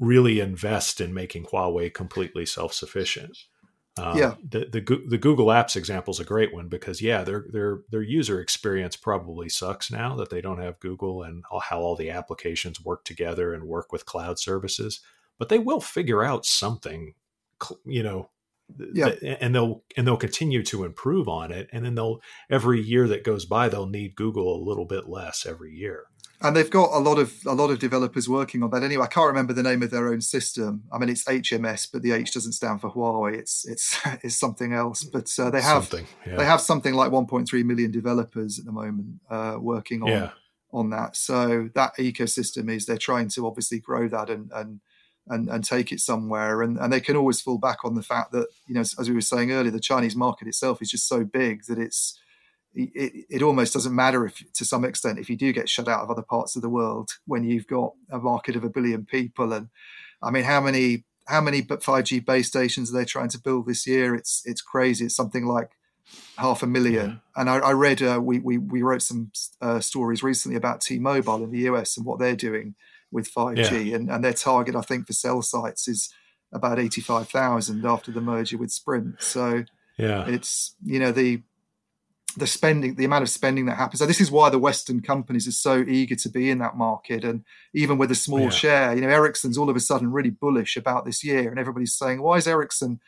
really 0.00 0.40
invest 0.40 1.00
in 1.00 1.12
making 1.12 1.44
Huawei 1.46 1.92
completely 1.92 2.46
self 2.46 2.72
sufficient. 2.72 3.36
Um, 3.98 4.16
yeah, 4.16 4.34
the, 4.48 4.66
the 4.66 5.02
the 5.08 5.18
Google 5.18 5.46
Apps 5.46 5.76
example 5.76 6.12
is 6.12 6.20
a 6.20 6.24
great 6.24 6.52
one 6.52 6.68
because 6.68 7.02
yeah, 7.02 7.24
their 7.24 7.46
their 7.50 7.80
their 7.90 8.02
user 8.02 8.40
experience 8.40 8.96
probably 8.96 9.48
sucks 9.48 9.90
now 9.90 10.14
that 10.16 10.30
they 10.30 10.40
don't 10.40 10.60
have 10.60 10.80
Google 10.80 11.22
and 11.22 11.44
how 11.62 11.80
all 11.80 11.96
the 11.96 12.10
applications 12.10 12.84
work 12.84 13.04
together 13.04 13.52
and 13.52 13.64
work 13.64 13.92
with 13.92 14.06
cloud 14.06 14.38
services. 14.38 15.00
But 15.38 15.48
they 15.48 15.58
will 15.58 15.80
figure 15.80 16.24
out 16.24 16.46
something, 16.46 17.14
you 17.84 18.02
know, 18.02 18.30
yeah. 18.92 19.08
and 19.40 19.54
they'll 19.54 19.82
and 19.96 20.06
they'll 20.06 20.16
continue 20.16 20.62
to 20.64 20.84
improve 20.84 21.28
on 21.28 21.52
it, 21.52 21.68
and 21.72 21.84
then 21.84 21.94
they'll 21.94 22.20
every 22.50 22.80
year 22.80 23.08
that 23.08 23.24
goes 23.24 23.44
by 23.44 23.68
they'll 23.68 23.86
need 23.86 24.16
Google 24.16 24.54
a 24.54 24.62
little 24.62 24.84
bit 24.84 25.08
less 25.08 25.46
every 25.46 25.74
year. 25.74 26.04
and 26.40 26.56
they've 26.56 26.70
got 26.70 26.90
a 26.92 26.98
lot 26.98 27.18
of 27.18 27.34
a 27.46 27.52
lot 27.52 27.70
of 27.70 27.78
developers 27.78 28.28
working 28.28 28.62
on 28.62 28.70
that 28.70 28.82
anyway. 28.82 29.04
I 29.04 29.08
can't 29.08 29.26
remember 29.26 29.52
the 29.52 29.62
name 29.62 29.82
of 29.82 29.90
their 29.90 30.08
own 30.08 30.20
system. 30.20 30.84
I 30.92 30.98
mean, 30.98 31.08
it's 31.08 31.24
HMS, 31.24 31.88
but 31.92 32.02
the 32.02 32.12
H 32.12 32.32
doesn't 32.32 32.52
stand 32.52 32.80
for 32.80 32.90
Huawei. 32.90 33.34
It's 33.34 33.66
it's 33.66 33.98
it's 34.22 34.36
something 34.36 34.72
else. 34.72 35.04
But 35.04 35.30
uh, 35.38 35.50
they 35.50 35.62
have 35.62 35.92
yeah. 36.26 36.36
they 36.36 36.44
have 36.44 36.60
something 36.60 36.94
like 36.94 37.10
1.3 37.10 37.64
million 37.64 37.90
developers 37.90 38.58
at 38.58 38.64
the 38.64 38.72
moment 38.72 39.20
uh, 39.30 39.56
working 39.60 40.02
on 40.02 40.08
yeah. 40.08 40.30
on 40.72 40.90
that. 40.90 41.16
So 41.16 41.70
that 41.74 41.96
ecosystem 41.96 42.70
is 42.70 42.86
they're 42.86 42.98
trying 42.98 43.28
to 43.30 43.46
obviously 43.46 43.80
grow 43.80 44.08
that 44.08 44.30
and 44.30 44.50
and 44.52 44.80
and, 45.28 45.48
and 45.48 45.64
take 45.64 45.92
it 45.92 46.00
somewhere. 46.00 46.62
And 46.62 46.78
and 46.78 46.92
they 46.92 47.00
can 47.00 47.16
always 47.16 47.40
fall 47.40 47.58
back 47.58 47.84
on 47.84 47.94
the 47.94 48.02
fact 48.02 48.32
that 48.32 48.48
you 48.66 48.74
know, 48.74 48.80
as, 48.80 49.08
we 49.08 49.14
were 49.14 49.20
saying 49.20 49.52
earlier, 49.52 49.70
the 49.70 49.80
Chinese 49.80 50.16
market 50.16 50.48
itself 50.48 50.82
is 50.82 50.90
just 50.90 51.08
so 51.08 51.24
big 51.24 51.64
that 51.66 51.78
it's 51.78 52.18
it, 52.74 53.26
it 53.28 53.42
almost 53.42 53.72
doesn't 53.72 53.94
matter 53.94 54.24
if, 54.26 54.42
to 54.52 54.64
some 54.64 54.84
extent, 54.84 55.18
if 55.18 55.28
you 55.28 55.36
do 55.36 55.52
get 55.52 55.68
shut 55.68 55.88
out 55.88 56.02
of 56.02 56.10
other 56.10 56.22
parts 56.22 56.54
of 56.54 56.62
the 56.62 56.68
world 56.68 57.12
when 57.26 57.44
you've 57.44 57.66
got 57.66 57.92
a 58.10 58.18
market 58.18 58.56
of 58.56 58.64
a 58.64 58.68
billion 58.68 59.04
people. 59.04 59.52
And 59.52 59.68
I 60.22 60.30
mean, 60.30 60.44
how 60.44 60.60
many 60.60 61.04
how 61.26 61.40
many 61.40 61.62
5G 61.62 62.24
base 62.24 62.48
stations 62.48 62.90
are 62.90 62.98
they 62.98 63.04
trying 63.04 63.28
to 63.30 63.40
build 63.40 63.66
this 63.66 63.86
year? 63.86 64.14
It's 64.14 64.42
it's 64.44 64.62
crazy. 64.62 65.06
It's 65.06 65.16
something 65.16 65.46
like 65.46 65.70
half 66.36 66.62
a 66.62 66.66
million. 66.66 67.10
Yeah. 67.10 67.40
And 67.40 67.50
I, 67.50 67.58
I 67.58 67.72
read 67.72 68.02
uh, 68.02 68.20
we, 68.22 68.38
we 68.38 68.58
we 68.58 68.82
wrote 68.82 69.02
some 69.02 69.30
uh, 69.60 69.80
stories 69.80 70.22
recently 70.22 70.56
about 70.56 70.80
T-Mobile 70.80 71.44
in 71.44 71.50
the 71.50 71.60
US 71.70 71.96
and 71.96 72.06
what 72.06 72.18
they're 72.18 72.36
doing 72.36 72.74
with 73.10 73.32
5G, 73.32 73.86
yeah. 73.86 73.96
and 73.96 74.10
and 74.10 74.24
their 74.24 74.32
target 74.32 74.76
I 74.76 74.82
think 74.82 75.06
for 75.06 75.12
cell 75.12 75.42
sites 75.42 75.88
is 75.88 76.12
about 76.52 76.78
85,000 76.78 77.84
after 77.84 78.10
the 78.10 78.20
merger 78.20 78.56
with 78.56 78.70
Sprint. 78.70 79.22
So 79.22 79.64
yeah, 79.98 80.26
it's 80.26 80.74
you 80.84 80.98
know 80.98 81.12
the 81.12 81.42
the 82.36 82.46
spending, 82.46 82.94
the 82.94 83.04
amount 83.04 83.22
of 83.22 83.30
spending 83.30 83.66
that 83.66 83.76
happens. 83.76 83.98
So 83.98 84.06
this 84.06 84.20
is 84.20 84.30
why 84.30 84.50
the 84.50 84.58
Western 84.58 85.00
companies 85.00 85.48
are 85.48 85.52
so 85.52 85.84
eager 85.86 86.14
to 86.14 86.28
be 86.28 86.50
in 86.50 86.58
that 86.58 86.76
market. 86.76 87.24
And 87.24 87.44
even 87.74 87.98
with 87.98 88.10
a 88.10 88.14
small 88.14 88.44
yeah. 88.44 88.50
share, 88.50 88.94
you 88.94 89.00
know, 89.00 89.08
Ericsson's 89.08 89.58
all 89.58 89.70
of 89.70 89.76
a 89.76 89.80
sudden 89.80 90.12
really 90.12 90.30
bullish 90.30 90.76
about 90.76 91.04
this 91.04 91.24
year, 91.24 91.50
and 91.50 91.58
everybody's 91.58 91.94
saying, 91.94 92.22
"Why 92.22 92.36
is 92.36 92.46
Ericsson? 92.46 93.00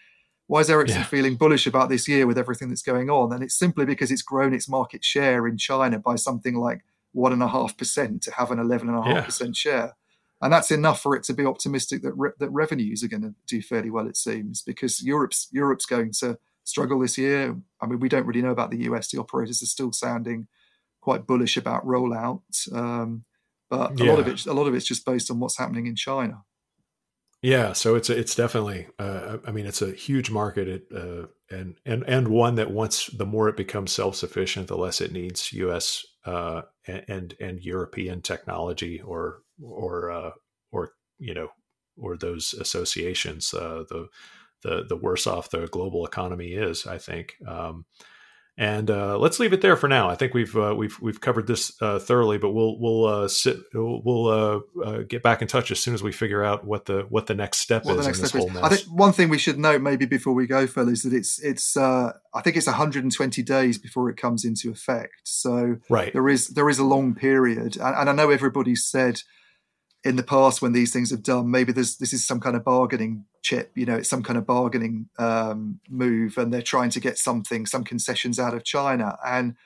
Why 0.47 0.61
is 0.61 0.71
Ericsson 0.71 1.01
yeah. 1.01 1.07
feeling 1.07 1.37
bullish 1.37 1.67
about 1.67 1.89
this 1.89 2.09
year 2.09 2.27
with 2.27 2.39
everything 2.39 2.69
that's 2.69 2.83
going 2.83 3.11
on?" 3.11 3.33
And 3.33 3.43
it's 3.43 3.59
simply 3.59 3.85
because 3.85 4.11
it's 4.11 4.23
grown 4.23 4.55
its 4.55 4.69
market 4.69 5.05
share 5.05 5.47
in 5.47 5.57
China 5.57 5.99
by 5.99 6.17
something 6.17 6.57
like 6.57 6.81
one 7.13 7.33
and 7.33 7.43
a 7.43 7.49
half 7.49 7.77
percent 7.77 8.23
to 8.23 8.33
have 8.33 8.51
an 8.51 8.59
eleven 8.59 8.89
and 8.89 8.99
a 8.99 9.03
half 9.03 9.25
percent 9.27 9.57
share. 9.57 9.97
And 10.43 10.53
that's 10.53 10.71
enough 10.71 11.03
for 11.03 11.15
it 11.15 11.23
to 11.25 11.35
be 11.35 11.45
optimistic 11.45 12.03
that 12.03 12.15
re- 12.15 12.31
that 12.39 12.51
revenues 12.51 13.05
are 13.05 13.09
going 13.09 13.23
to 13.23 13.35
do 13.47 13.61
fairly 13.61 13.91
well. 13.91 14.07
It 14.07 14.17
seems 14.17 14.63
because 14.63 15.03
Europe's 15.03 15.49
Europe's 15.53 15.87
going 15.87 16.13
to 16.21 16.39
struggle 16.65 17.01
this 17.01 17.19
year. 17.19 17.57
I 17.81 17.87
mean, 17.87 18.01
we 18.01 18.09
don't 18.09 18.27
really 18.27 18.43
know 18.43 18.51
about 18.51 18.71
the 18.71 18.85
US. 18.85 19.11
The 19.11 19.19
operators 19.19 19.63
are 19.63 19.67
still 19.67 19.93
sounding 19.93 20.49
quite 21.01 21.27
bullish 21.27 21.57
about 21.57 21.87
rollout, 21.87 22.43
um, 22.75 23.25
but 23.69 24.01
a 24.01 24.05
yeah. 24.05 24.11
lot 24.11 24.21
of 24.21 24.29
it, 24.29 24.47
a 24.47 24.53
lot 24.53 24.67
of 24.67 24.75
it's 24.75 24.87
just 24.87 25.05
based 25.05 25.31
on 25.31 25.41
what's 25.41 25.59
happening 25.59 25.87
in 25.87 25.97
China. 25.97 26.43
Yeah, 27.43 27.73
so 27.73 27.95
it's 27.95 28.11
it's 28.11 28.35
definitely. 28.35 28.87
Uh, 28.99 29.39
I 29.47 29.51
mean, 29.51 29.65
it's 29.65 29.81
a 29.81 29.93
huge 29.93 30.31
market, 30.31 30.87
uh, 30.95 31.27
and 31.51 31.77
and 31.87 32.05
and 32.07 32.29
one 32.29 32.57
that 32.57 32.71
once 32.71 33.07
the 33.07 33.25
more 33.25 33.49
it 33.49 33.57
becomes 33.57 33.93
self 33.93 34.17
sufficient, 34.17 34.69
the 34.69 34.77
less 34.77 35.01
it 35.01 35.13
needs 35.13 35.51
U.S. 35.55 36.05
Uh, 36.27 36.63
and 36.87 37.35
and 37.41 37.63
European 37.63 38.23
technology 38.23 39.01
or 39.01 39.43
or 39.63 40.11
uh, 40.11 40.31
or 40.73 40.93
you 41.19 41.35
know 41.35 41.49
or 41.97 42.17
those 42.17 42.55
associations. 42.55 43.53
Uh, 43.53 43.85
the 43.89 44.09
the 44.63 44.85
the 44.89 44.97
worse 44.97 45.27
off 45.27 45.51
the 45.51 45.67
global 45.69 46.07
economy 46.07 46.53
is. 46.53 46.87
I 46.87 46.99
think. 46.99 47.37
Um, 47.47 47.87
and 48.61 48.91
uh, 48.91 49.17
let's 49.17 49.41
leave 49.41 49.55
it 49.55 49.63
there 49.63 49.75
for 49.75 49.89
now. 49.89 50.11
I 50.11 50.15
think 50.17 50.35
we've 50.35 50.55
uh, 50.55 50.75
we've 50.77 51.01
we've 51.01 51.19
covered 51.19 51.47
this 51.47 51.73
uh, 51.81 51.99
thoroughly, 51.99 52.37
but 52.37 52.51
we'll 52.51 52.79
we'll 52.79 53.07
uh, 53.07 53.27
sit 53.27 53.57
we'll 53.73 54.29
uh, 54.29 54.61
uh, 54.85 54.99
get 55.09 55.23
back 55.23 55.41
in 55.41 55.49
touch 55.49 55.71
as 55.71 55.81
soon 55.81 55.95
as 55.95 56.03
we 56.03 56.13
figure 56.13 56.45
out 56.45 56.67
what 56.67 56.85
the 56.85 57.07
what 57.09 57.27
the 57.27 57.35
next 57.35 57.61
step 57.61 57.87
what 57.87 57.99
is 57.99 58.05
next 58.05 58.19
in 58.19 58.23
this 58.23 58.33
whole 58.33 58.51
mess. 58.51 58.63
I 58.63 58.69
think 58.69 58.83
one 58.89 59.15
thing 59.15 59.31
we 59.31 59.39
should 59.39 59.59
note 59.59 59.81
maybe 59.81 60.05
before 60.05 60.35
we 60.35 60.47
go, 60.47 60.67
Phil, 60.67 60.91
is 60.91 61.05
that 61.05 61.15
it's 61.15 61.43
it's 61.43 61.75
I 61.75 62.13
think 62.45 62.59
it's 62.59 62.67
120 62.67 63.43
days 63.43 63.79
before 63.79 64.11
it 64.11 64.19
comes 64.19 64.45
into 64.45 64.71
effect. 64.71 65.23
So 65.25 65.79
right. 65.89 66.13
there 66.13 66.29
is 66.29 66.49
there 66.49 66.69
is 66.69 66.79
a 66.79 66.85
long 66.85 67.15
period, 67.15 67.79
and, 67.79 67.97
and 67.97 68.11
I 68.11 68.13
know 68.13 68.29
everybody 68.29 68.77
said 68.77 69.23
in 70.05 70.17
the 70.17 70.23
past 70.23 70.61
when 70.61 70.73
these 70.73 70.93
things 70.93 71.11
have 71.11 71.23
done 71.23 71.51
maybe 71.51 71.73
there's 71.73 71.99
this 71.99 72.15
is 72.15 72.27
some 72.27 72.41
kind 72.41 72.57
of 72.57 72.65
bargaining 72.65 73.25
chip 73.43 73.73
you 73.75 73.87
know 73.87 73.97
it's 73.97 74.09
some 74.09 74.23
kind 74.23 74.39
of 74.39 74.47
bargaining 74.47 75.09
um, 75.19 75.81
move 75.89 76.37
and 76.37 76.53
they're 76.53 76.63
trying 76.63 76.91
to 76.91 77.01
get 77.01 77.19
something 77.19 77.67
some 77.67 77.85
concessions 77.85 78.39
out 78.39 78.55
of 78.55 78.65
china. 78.65 79.19
And 79.25 79.57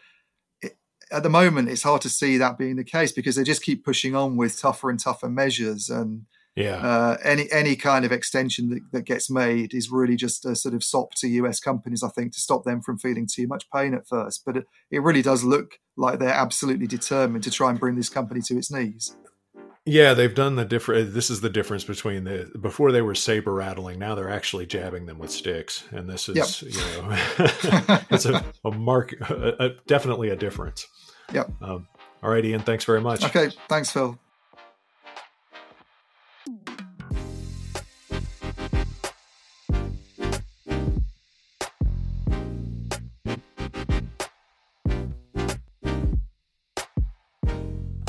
it, 0.63 0.77
at 1.11 1.23
the 1.23 1.31
moment 1.31 1.69
it's 1.69 1.83
hard 1.83 2.03
to 2.03 2.09
see 2.09 2.39
that 2.39 2.59
being 2.59 2.77
the 2.77 2.85
case 2.85 3.13
because 3.13 3.37
they 3.37 3.45
just 3.45 3.63
keep 3.63 3.85
pushing 3.85 4.15
on 4.15 4.37
with 4.37 4.61
tougher 4.61 4.91
and 4.91 5.01
tougher 5.01 5.29
measures. 5.29 5.91
And 5.91 6.27
yeah. 6.55 6.77
uh, 6.77 7.17
any 7.25 7.51
any 7.51 7.75
kind 7.75 8.05
of 8.05 8.13
extension 8.13 8.71
that, 8.71 8.93
that 8.93 9.05
gets 9.07 9.29
made 9.29 9.75
is 9.75 9.91
really 9.91 10.17
just 10.17 10.47
a 10.47 10.55
sort 10.55 10.75
of 10.75 10.85
sop 10.85 11.13
to 11.17 11.29
us 11.49 11.59
companies 11.59 12.05
i 12.05 12.09
think 12.09 12.33
to 12.33 12.41
stop 12.41 12.63
them 12.63 12.81
from 12.81 12.97
feeling 12.97 13.27
too 13.27 13.49
much 13.49 13.69
pain 13.71 13.93
at 13.93 14.07
first. 14.07 14.43
But 14.47 14.59
it, 14.59 14.67
it 14.91 15.03
really 15.03 15.23
does 15.23 15.43
look 15.43 15.79
like 15.97 16.21
they're 16.21 16.29
absolutely 16.29 16.87
determined 16.87 17.45
to 17.45 17.51
try 17.51 17.71
and 17.71 17.81
bring 17.81 17.97
this 17.97 18.09
company 18.09 18.41
to 18.43 18.57
its 18.57 18.71
knees 18.71 19.17
yeah, 19.87 20.15
they've 20.15 20.35
done 20.35 20.57
the 20.57 20.65
different. 20.65 21.13
This 21.13 21.31
is 21.31 21.41
the 21.41 21.51
difference 21.51 21.85
between 21.85 22.25
the 22.25 22.51
before 22.61 22.91
they 22.91 23.03
were 23.03 23.15
saber 23.15 23.53
rattling. 23.53 23.99
Now 23.99 24.15
they're 24.15 24.31
actually 24.31 24.67
jabbing 24.67 25.07
them 25.07 25.19
with 25.19 25.31
sticks, 25.31 25.85
and 25.91 26.09
this 26.09 26.29
is 26.29 26.63
yep. 26.63 26.73
you 26.73 27.03
know, 27.03 27.99
it's 28.11 28.25
a, 28.25 28.45
a 28.65 28.71
mark, 28.71 29.13
a, 29.21 29.55
a, 29.59 29.69
definitely 29.87 30.31
a 30.31 30.37
difference. 30.37 30.87
Yep. 31.33 31.51
Um, 31.61 31.87
all 32.23 32.31
right, 32.31 32.45
Ian. 32.45 32.61
Thanks 32.61 32.85
very 32.85 33.01
much. 33.03 33.25
Okay. 33.25 33.51
Thanks, 33.69 33.91
Phil. 33.91 34.19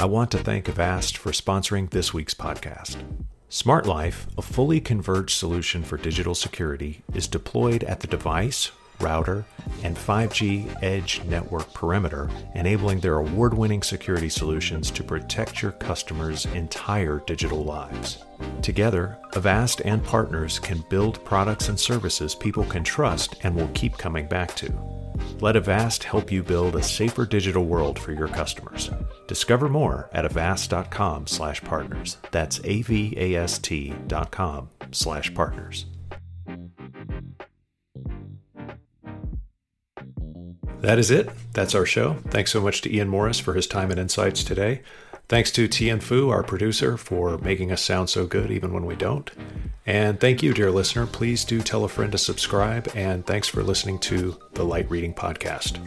I 0.06 0.08
want 0.08 0.30
to 0.34 0.38
thank 0.38 0.70
Avast 0.70 1.18
for 1.18 1.32
sponsoring 1.32 1.90
this 1.90 2.14
week's 2.14 2.36
podcast. 2.36 3.04
Smart 3.50 3.88
Life, 3.88 4.28
a 4.38 4.44
fully 4.44 4.80
converged 4.80 5.36
solution 5.36 5.82
for 5.82 5.98
digital 5.98 6.36
security, 6.36 7.02
is 7.16 7.28
deployed 7.28 7.84
at 7.86 8.02
the 8.02 8.06
device, 8.06 8.70
router, 9.00 9.46
and 9.82 9.98
5G 9.98 10.84
edge 10.84 11.24
network 11.24 11.74
perimeter, 11.74 12.30
enabling 12.54 13.00
their 13.00 13.18
award 13.18 13.56
winning 13.56 13.82
security 13.82 14.30
solutions 14.30 14.92
to 14.92 15.04
protect 15.04 15.64
your 15.64 15.72
customers' 15.72 16.46
entire 16.54 17.24
digital 17.26 17.64
lives. 17.64 18.24
Together, 18.62 19.18
Avast 19.34 19.82
and 19.86 20.04
partners 20.04 20.60
can 20.60 20.86
build 20.88 21.26
products 21.26 21.68
and 21.68 21.80
services 21.80 22.36
people 22.36 22.66
can 22.66 22.84
trust 22.84 23.38
and 23.42 23.56
will 23.56 23.70
keep 23.70 23.98
coming 23.98 24.28
back 24.28 24.56
to. 24.58 24.95
Let 25.40 25.56
Avast 25.56 26.04
help 26.04 26.32
you 26.32 26.44
build 26.44 26.76
a 26.76 26.84
safer 26.84 27.26
digital 27.26 27.66
world 27.66 28.00
for 28.00 28.12
your 28.12 28.28
customers. 28.28 28.90
Discover 29.28 29.70
more 29.70 30.10
at 30.14 30.26
avast.com 30.26 31.28
slash 31.28 31.64
partners. 31.64 32.18
That's 32.32 32.60
A-V-A-S-T 32.64 33.96
dot 34.08 34.32
com 34.32 34.70
slash 34.92 35.34
partners. 35.34 35.86
That 40.82 41.00
is 41.00 41.10
it. 41.10 41.30
That's 41.54 41.74
our 41.74 41.86
show. 41.86 42.18
Thanks 42.30 42.52
so 42.52 42.62
much 42.62 42.82
to 42.82 42.94
Ian 42.94 43.10
Morris 43.10 43.40
for 43.40 43.56
his 43.56 43.66
time 43.66 43.90
and 43.90 44.00
insights 44.00 44.44
today. 44.44 44.84
Thanks 45.28 45.50
to 45.54 45.68
Tian 45.68 46.00
Fu, 46.00 46.30
our 46.30 46.44
producer, 46.44 46.98
for 46.98 47.40
making 47.40 47.72
us 47.72 47.82
sound 47.82 48.12
so 48.12 48.28
good 48.28 48.52
even 48.52 48.72
when 48.72 48.86
we 48.86 48.96
don't. 48.96 49.32
And 49.86 50.20
thank 50.20 50.42
you, 50.42 50.54
dear 50.54 50.72
listener. 50.72 51.06
Please 51.06 51.46
do 51.46 51.62
tell 51.62 51.84
a 51.84 51.90
friend 51.90 52.12
to 52.12 52.18
subscribe. 52.18 52.92
And 52.96 53.26
thanks 53.26 53.48
for 53.48 53.64
listening 53.64 54.00
to 54.00 54.38
the 54.54 54.66
Light 54.66 54.90
Reading 54.90 55.14
Podcast. 55.14 55.80